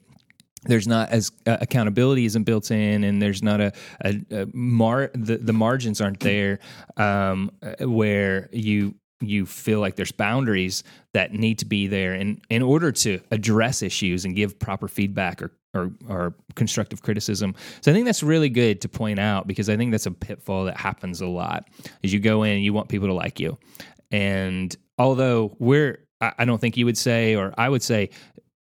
there's 0.63 0.87
not 0.87 1.09
as 1.09 1.31
uh, 1.47 1.57
accountability 1.61 2.25
isn't 2.25 2.43
built 2.43 2.71
in 2.71 3.03
and 3.03 3.21
there's 3.21 3.41
not 3.41 3.61
a, 3.61 3.71
a, 4.03 4.21
a 4.31 4.47
mar 4.53 5.09
the, 5.13 5.37
the 5.37 5.53
margins 5.53 6.01
aren't 6.01 6.19
there 6.19 6.59
um, 6.97 7.51
where 7.79 8.49
you 8.51 8.95
you 9.21 9.45
feel 9.45 9.79
like 9.79 9.95
there's 9.95 10.11
boundaries 10.11 10.83
that 11.13 11.33
need 11.33 11.59
to 11.59 11.65
be 11.65 11.87
there 11.87 12.13
in 12.13 12.41
in 12.49 12.61
order 12.61 12.91
to 12.91 13.19
address 13.31 13.81
issues 13.81 14.25
and 14.25 14.35
give 14.35 14.57
proper 14.59 14.87
feedback 14.87 15.41
or 15.41 15.51
or, 15.75 15.91
or 16.07 16.33
constructive 16.55 17.03
criticism. 17.03 17.53
So 17.81 17.91
I 17.91 17.93
think 17.93 18.07
that's 18.07 18.23
really 18.23 18.49
good 18.49 18.81
to 18.81 18.89
point 18.89 19.19
out 19.19 19.45
because 19.45 19.69
I 19.69 19.77
think 19.77 19.91
that's 19.91 20.07
a 20.07 20.11
pitfall 20.11 20.65
that 20.65 20.75
happens 20.77 21.21
a 21.21 21.27
lot. 21.27 21.69
As 22.03 22.11
you 22.11 22.19
go 22.19 22.41
in, 22.41 22.63
you 22.63 22.73
want 22.73 22.89
people 22.89 23.07
to 23.07 23.13
like 23.13 23.39
you, 23.39 23.57
and 24.11 24.75
although 24.97 25.55
we're 25.59 26.07
I 26.21 26.45
don't 26.45 26.59
think 26.59 26.75
you 26.75 26.85
would 26.85 26.97
say, 26.97 27.35
or 27.35 27.53
I 27.57 27.69
would 27.69 27.83
say, 27.83 28.09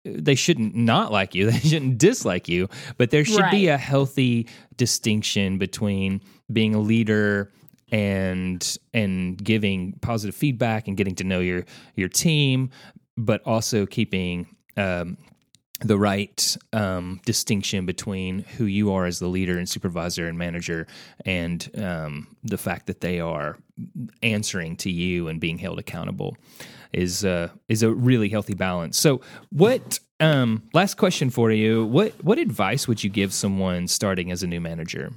they 0.05 0.35
shouldn't 0.35 0.75
not 0.75 1.11
like 1.11 1.35
you 1.35 1.45
they 1.51 1.59
shouldn't 1.59 1.97
dislike 1.97 2.47
you 2.47 2.67
but 2.97 3.11
there 3.11 3.25
should 3.25 3.41
right. 3.41 3.51
be 3.51 3.67
a 3.67 3.77
healthy 3.77 4.47
distinction 4.77 5.57
between 5.57 6.21
being 6.51 6.73
a 6.73 6.79
leader 6.79 7.51
and 7.91 8.77
and 8.93 9.43
giving 9.43 9.93
positive 10.01 10.35
feedback 10.35 10.87
and 10.87 10.97
getting 10.97 11.15
to 11.15 11.23
know 11.23 11.39
your 11.39 11.65
your 11.95 12.09
team 12.09 12.69
but 13.17 13.41
also 13.45 13.85
keeping 13.85 14.47
um, 14.77 15.17
the 15.81 15.97
right 15.97 16.57
um, 16.73 17.19
distinction 17.25 17.85
between 17.85 18.39
who 18.39 18.65
you 18.65 18.93
are 18.93 19.05
as 19.05 19.19
the 19.19 19.27
leader 19.27 19.57
and 19.57 19.67
supervisor 19.67 20.27
and 20.27 20.37
manager 20.37 20.87
and 21.25 21.69
um, 21.77 22.35
the 22.43 22.57
fact 22.57 22.87
that 22.87 23.01
they 23.01 23.19
are 23.19 23.57
answering 24.21 24.75
to 24.75 24.91
you 24.91 25.27
and 25.27 25.39
being 25.39 25.57
held 25.57 25.79
accountable 25.79 26.37
is 26.93 27.25
uh, 27.25 27.49
is 27.67 27.83
a 27.83 27.91
really 27.91 28.29
healthy 28.29 28.53
balance. 28.53 28.97
So, 28.97 29.21
what 29.51 29.99
um, 30.19 30.63
last 30.73 30.95
question 30.95 31.29
for 31.29 31.51
you? 31.51 31.85
What 31.85 32.13
what 32.23 32.37
advice 32.37 32.87
would 32.87 33.03
you 33.03 33.09
give 33.09 33.33
someone 33.33 33.87
starting 33.87 34.31
as 34.31 34.43
a 34.43 34.47
new 34.47 34.61
manager? 34.61 35.11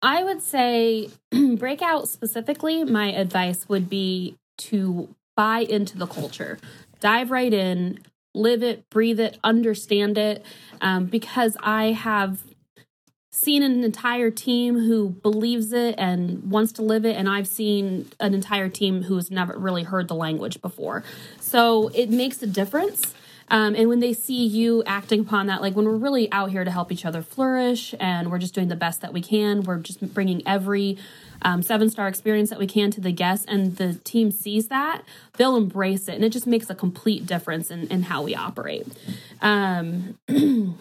I 0.00 0.22
would 0.22 0.42
say 0.42 1.10
breakout 1.56 2.08
specifically. 2.08 2.84
My 2.84 3.12
advice 3.12 3.68
would 3.68 3.88
be 3.88 4.36
to 4.58 5.14
buy 5.36 5.60
into 5.60 5.96
the 5.96 6.06
culture, 6.06 6.58
dive 7.00 7.30
right 7.30 7.52
in, 7.52 8.00
live 8.34 8.62
it, 8.62 8.88
breathe 8.90 9.20
it, 9.20 9.38
understand 9.42 10.18
it. 10.18 10.44
Um, 10.80 11.06
because 11.06 11.56
I 11.60 11.92
have 11.92 12.42
seen 13.38 13.62
an 13.62 13.84
entire 13.84 14.30
team 14.30 14.78
who 14.78 15.10
believes 15.10 15.72
it 15.72 15.94
and 15.98 16.50
wants 16.50 16.72
to 16.72 16.82
live 16.82 17.04
it 17.04 17.16
and 17.16 17.28
i've 17.28 17.46
seen 17.46 18.10
an 18.20 18.34
entire 18.34 18.68
team 18.68 19.02
who's 19.02 19.30
never 19.30 19.56
really 19.58 19.82
heard 19.82 20.08
the 20.08 20.14
language 20.14 20.60
before. 20.60 21.02
So 21.40 21.88
it 21.88 22.10
makes 22.10 22.42
a 22.42 22.46
difference. 22.46 23.14
Um, 23.50 23.74
and 23.74 23.88
when 23.88 24.00
they 24.00 24.12
see 24.12 24.44
you 24.44 24.82
acting 24.84 25.20
upon 25.20 25.46
that 25.46 25.62
like 25.62 25.74
when 25.74 25.86
we're 25.86 25.96
really 25.96 26.30
out 26.32 26.50
here 26.50 26.64
to 26.64 26.70
help 26.70 26.92
each 26.92 27.06
other 27.06 27.22
flourish 27.22 27.94
and 27.98 28.30
we're 28.30 28.38
just 28.38 28.54
doing 28.54 28.68
the 28.68 28.76
best 28.76 29.00
that 29.00 29.14
we 29.14 29.22
can 29.22 29.62
we're 29.62 29.78
just 29.78 30.12
bringing 30.12 30.46
every 30.46 30.98
um, 31.40 31.62
seven 31.62 31.88
star 31.88 32.08
experience 32.08 32.50
that 32.50 32.58
we 32.58 32.66
can 32.66 32.90
to 32.90 33.00
the 33.00 33.12
guests 33.12 33.46
and 33.48 33.76
the 33.76 33.94
team 33.94 34.30
sees 34.30 34.68
that 34.68 35.02
they'll 35.38 35.56
embrace 35.56 36.08
it. 36.08 36.14
And 36.14 36.24
it 36.24 36.30
just 36.30 36.46
makes 36.46 36.68
a 36.68 36.74
complete 36.74 37.26
difference 37.26 37.70
in, 37.70 37.86
in 37.88 38.02
how 38.02 38.22
we 38.22 38.34
operate. 38.34 38.86
Um, 39.40 40.18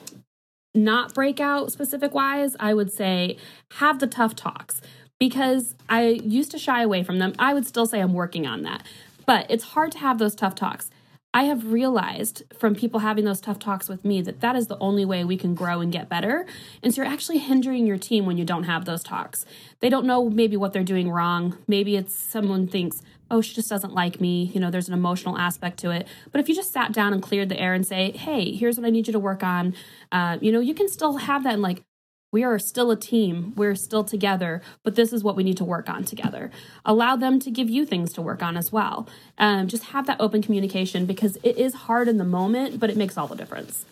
not 0.78 1.14
breakout 1.14 1.72
specific 1.72 2.14
wise, 2.14 2.56
I 2.60 2.74
would 2.74 2.92
say 2.92 3.38
have 3.76 4.00
the 4.00 4.08
tough 4.08 4.36
talks 4.36 4.82
because 5.20 5.76
I 5.90 6.08
used 6.08 6.52
to 6.52 6.60
shy 6.60 6.82
away 6.84 7.04
from 7.04 7.20
them. 7.20 7.34
I 7.40 7.54
would 7.54 7.66
still 7.66 7.86
say 7.86 8.00
I'm 8.00 8.14
working 8.14 8.46
on 8.46 8.62
that. 8.64 8.84
But 9.26 9.46
it's 9.50 9.64
hard 9.66 9.92
to 9.94 9.98
have 9.98 10.20
those 10.20 10.36
tough 10.36 10.56
talks. 10.56 10.90
I 11.34 11.44
have 11.44 11.72
realized 11.72 12.44
from 12.58 12.74
people 12.74 13.02
having 13.02 13.26
those 13.26 13.42
tough 13.42 13.60
talks 13.60 13.90
with 13.90 14.06
me 14.06 14.22
that 14.22 14.40
that 14.40 14.56
is 14.56 14.68
the 14.68 14.78
only 14.80 15.06
way 15.06 15.24
we 15.24 15.38
can 15.38 15.54
grow 15.54 15.82
and 15.82 15.92
get 15.92 16.10
better. 16.10 16.46
And 16.82 16.94
so 16.94 17.02
you're 17.02 17.12
actually 17.12 17.40
hindering 17.40 17.86
your 17.86 17.98
team 17.98 18.26
when 18.26 18.38
you 18.38 18.46
don't 18.46 18.64
have 18.64 18.86
those 18.86 19.04
talks. 19.04 19.46
They 19.80 19.90
don't 19.90 20.06
know 20.06 20.30
maybe 20.30 20.56
what 20.58 20.74
they're 20.74 20.84
doing 20.84 21.12
wrong. 21.12 21.58
Maybe 21.68 21.96
it's 21.96 22.16
someone 22.16 22.68
thinks, 22.68 23.02
oh, 23.30 23.42
she 23.42 23.54
just 23.54 23.70
doesn't 23.70 23.94
like 23.94 24.20
me. 24.22 24.52
You 24.54 24.60
know, 24.60 24.72
there's 24.72 24.88
an 24.88 24.94
emotional 24.94 25.38
aspect 25.38 25.80
to 25.80 25.92
it. 25.92 26.08
But 26.32 26.42
if 26.42 26.50
you 26.50 26.56
just 26.56 26.72
sat 26.72 26.92
down 26.92 27.14
and 27.14 27.22
cleared 27.22 27.50
the 27.50 27.60
air 27.60 27.74
and 27.74 27.86
say, 27.86 28.12
hey, 28.12 28.54
here's 28.54 28.78
what 28.78 28.86
I 28.86 28.90
need 28.90 29.08
you 29.08 29.14
to 29.14 29.20
work 29.20 29.44
on, 29.44 29.76
uh, 30.12 30.38
you 30.42 30.52
know, 30.52 30.60
you 30.60 30.74
can 30.74 30.88
still 30.88 31.18
have 31.18 31.44
that 31.44 31.54
and 31.54 31.62
like, 31.62 31.84
we 32.32 32.44
are 32.44 32.60
still 32.60 32.92
a 32.92 32.98
team. 32.98 33.54
We're 33.56 33.76
still 33.76 34.04
together, 34.04 34.62
but 34.84 34.96
this 34.96 35.14
is 35.14 35.24
what 35.24 35.38
we 35.38 35.44
need 35.44 35.58
to 35.58 35.64
work 35.64 35.90
on 35.90 36.04
together. 36.04 36.52
Allow 36.84 37.16
them 37.16 37.40
to 37.40 37.50
give 37.50 37.70
you 37.70 37.86
things 37.86 38.12
to 38.14 38.22
work 38.22 38.44
on 38.44 38.58
as 38.58 38.70
well. 38.70 39.08
Um, 39.38 39.68
just 39.68 39.86
have 39.86 40.08
that 40.08 40.20
open 40.20 40.42
communication 40.42 41.06
because 41.06 41.38
it 41.42 41.58
is 41.58 41.74
hard 41.74 42.10
in 42.10 42.18
the 42.18 42.26
moment, 42.26 42.82
but 42.82 42.90
it 42.90 42.98
makes 42.98 43.18
all 43.18 43.28
the 43.28 43.36
difference. 43.36 43.86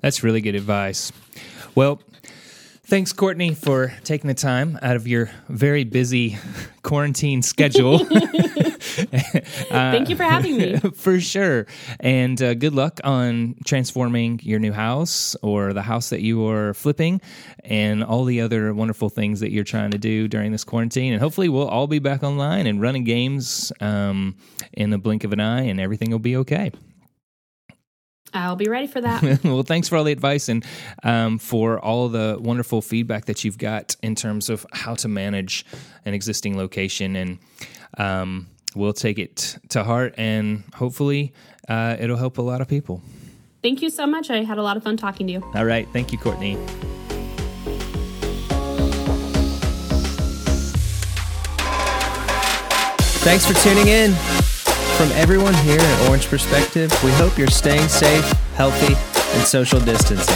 That's 0.00 0.24
really 0.24 0.40
good 0.40 0.56
advice. 0.56 1.12
Well, 1.76 2.00
Thanks, 2.92 3.14
Courtney, 3.14 3.54
for 3.54 3.90
taking 4.04 4.28
the 4.28 4.34
time 4.34 4.78
out 4.82 4.96
of 4.96 5.08
your 5.08 5.30
very 5.48 5.84
busy 5.84 6.36
quarantine 6.82 7.40
schedule. 7.40 7.98
Thank 8.04 10.10
you 10.10 10.16
for 10.16 10.24
having 10.24 10.58
me. 10.58 10.76
for 10.76 11.18
sure. 11.18 11.64
And 12.00 12.42
uh, 12.42 12.52
good 12.52 12.74
luck 12.74 13.00
on 13.02 13.54
transforming 13.64 14.40
your 14.42 14.58
new 14.58 14.72
house 14.72 15.34
or 15.40 15.72
the 15.72 15.80
house 15.80 16.10
that 16.10 16.20
you 16.20 16.46
are 16.46 16.74
flipping 16.74 17.22
and 17.64 18.04
all 18.04 18.26
the 18.26 18.42
other 18.42 18.74
wonderful 18.74 19.08
things 19.08 19.40
that 19.40 19.52
you're 19.52 19.64
trying 19.64 19.92
to 19.92 19.98
do 19.98 20.28
during 20.28 20.52
this 20.52 20.62
quarantine. 20.62 21.14
And 21.14 21.22
hopefully, 21.22 21.48
we'll 21.48 21.68
all 21.68 21.86
be 21.86 21.98
back 21.98 22.22
online 22.22 22.66
and 22.66 22.78
running 22.78 23.04
games 23.04 23.72
um, 23.80 24.36
in 24.74 24.90
the 24.90 24.98
blink 24.98 25.24
of 25.24 25.32
an 25.32 25.40
eye 25.40 25.62
and 25.62 25.80
everything 25.80 26.10
will 26.10 26.18
be 26.18 26.36
okay. 26.36 26.70
I'll 28.34 28.56
be 28.56 28.68
ready 28.68 28.86
for 28.86 29.00
that. 29.00 29.22
well, 29.44 29.62
thanks 29.62 29.88
for 29.88 29.96
all 29.96 30.04
the 30.04 30.12
advice 30.12 30.48
and 30.48 30.64
um, 31.02 31.38
for 31.38 31.78
all 31.78 32.08
the 32.08 32.38
wonderful 32.40 32.82
feedback 32.82 33.26
that 33.26 33.44
you've 33.44 33.58
got 33.58 33.96
in 34.02 34.14
terms 34.14 34.48
of 34.48 34.66
how 34.72 34.94
to 34.96 35.08
manage 35.08 35.66
an 36.04 36.14
existing 36.14 36.56
location. 36.56 37.16
And 37.16 37.38
um, 37.98 38.48
we'll 38.74 38.92
take 38.92 39.18
it 39.18 39.58
to 39.70 39.84
heart 39.84 40.14
and 40.16 40.64
hopefully 40.74 41.32
uh, 41.68 41.96
it'll 41.98 42.16
help 42.16 42.38
a 42.38 42.42
lot 42.42 42.60
of 42.60 42.68
people. 42.68 43.02
Thank 43.62 43.82
you 43.82 43.90
so 43.90 44.06
much. 44.06 44.30
I 44.30 44.42
had 44.42 44.58
a 44.58 44.62
lot 44.62 44.76
of 44.76 44.82
fun 44.82 44.96
talking 44.96 45.26
to 45.28 45.32
you. 45.32 45.52
All 45.54 45.64
right. 45.64 45.86
Thank 45.92 46.12
you, 46.12 46.18
Courtney. 46.18 46.58
Thanks 53.22 53.46
for 53.46 53.54
tuning 53.54 53.86
in. 53.86 54.51
From 55.02 55.10
everyone 55.18 55.54
here 55.54 55.80
at 55.80 56.08
Orange 56.08 56.28
Perspective, 56.28 56.92
we 57.02 57.10
hope 57.14 57.36
you're 57.36 57.48
staying 57.48 57.88
safe, 57.88 58.24
healthy, 58.54 58.94
and 59.36 59.44
social 59.44 59.80
distancing. 59.80 60.32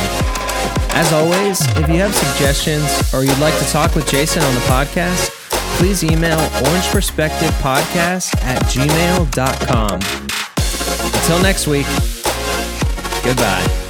As 0.91 1.13
always, 1.13 1.61
if 1.77 1.89
you 1.89 2.01
have 2.01 2.13
suggestions 2.13 3.15
or 3.15 3.23
you'd 3.23 3.39
like 3.39 3.57
to 3.61 3.65
talk 3.67 3.95
with 3.95 4.11
Jason 4.11 4.43
on 4.43 4.55
the 4.55 4.61
podcast, 4.63 5.31
please 5.79 6.03
email 6.03 6.39
orangeperspectivepodcast 6.39 8.43
at 8.43 8.61
gmail.com. 8.65 10.01
Until 11.15 11.43
next 11.43 11.69
week, 11.69 11.87
goodbye. 13.23 13.86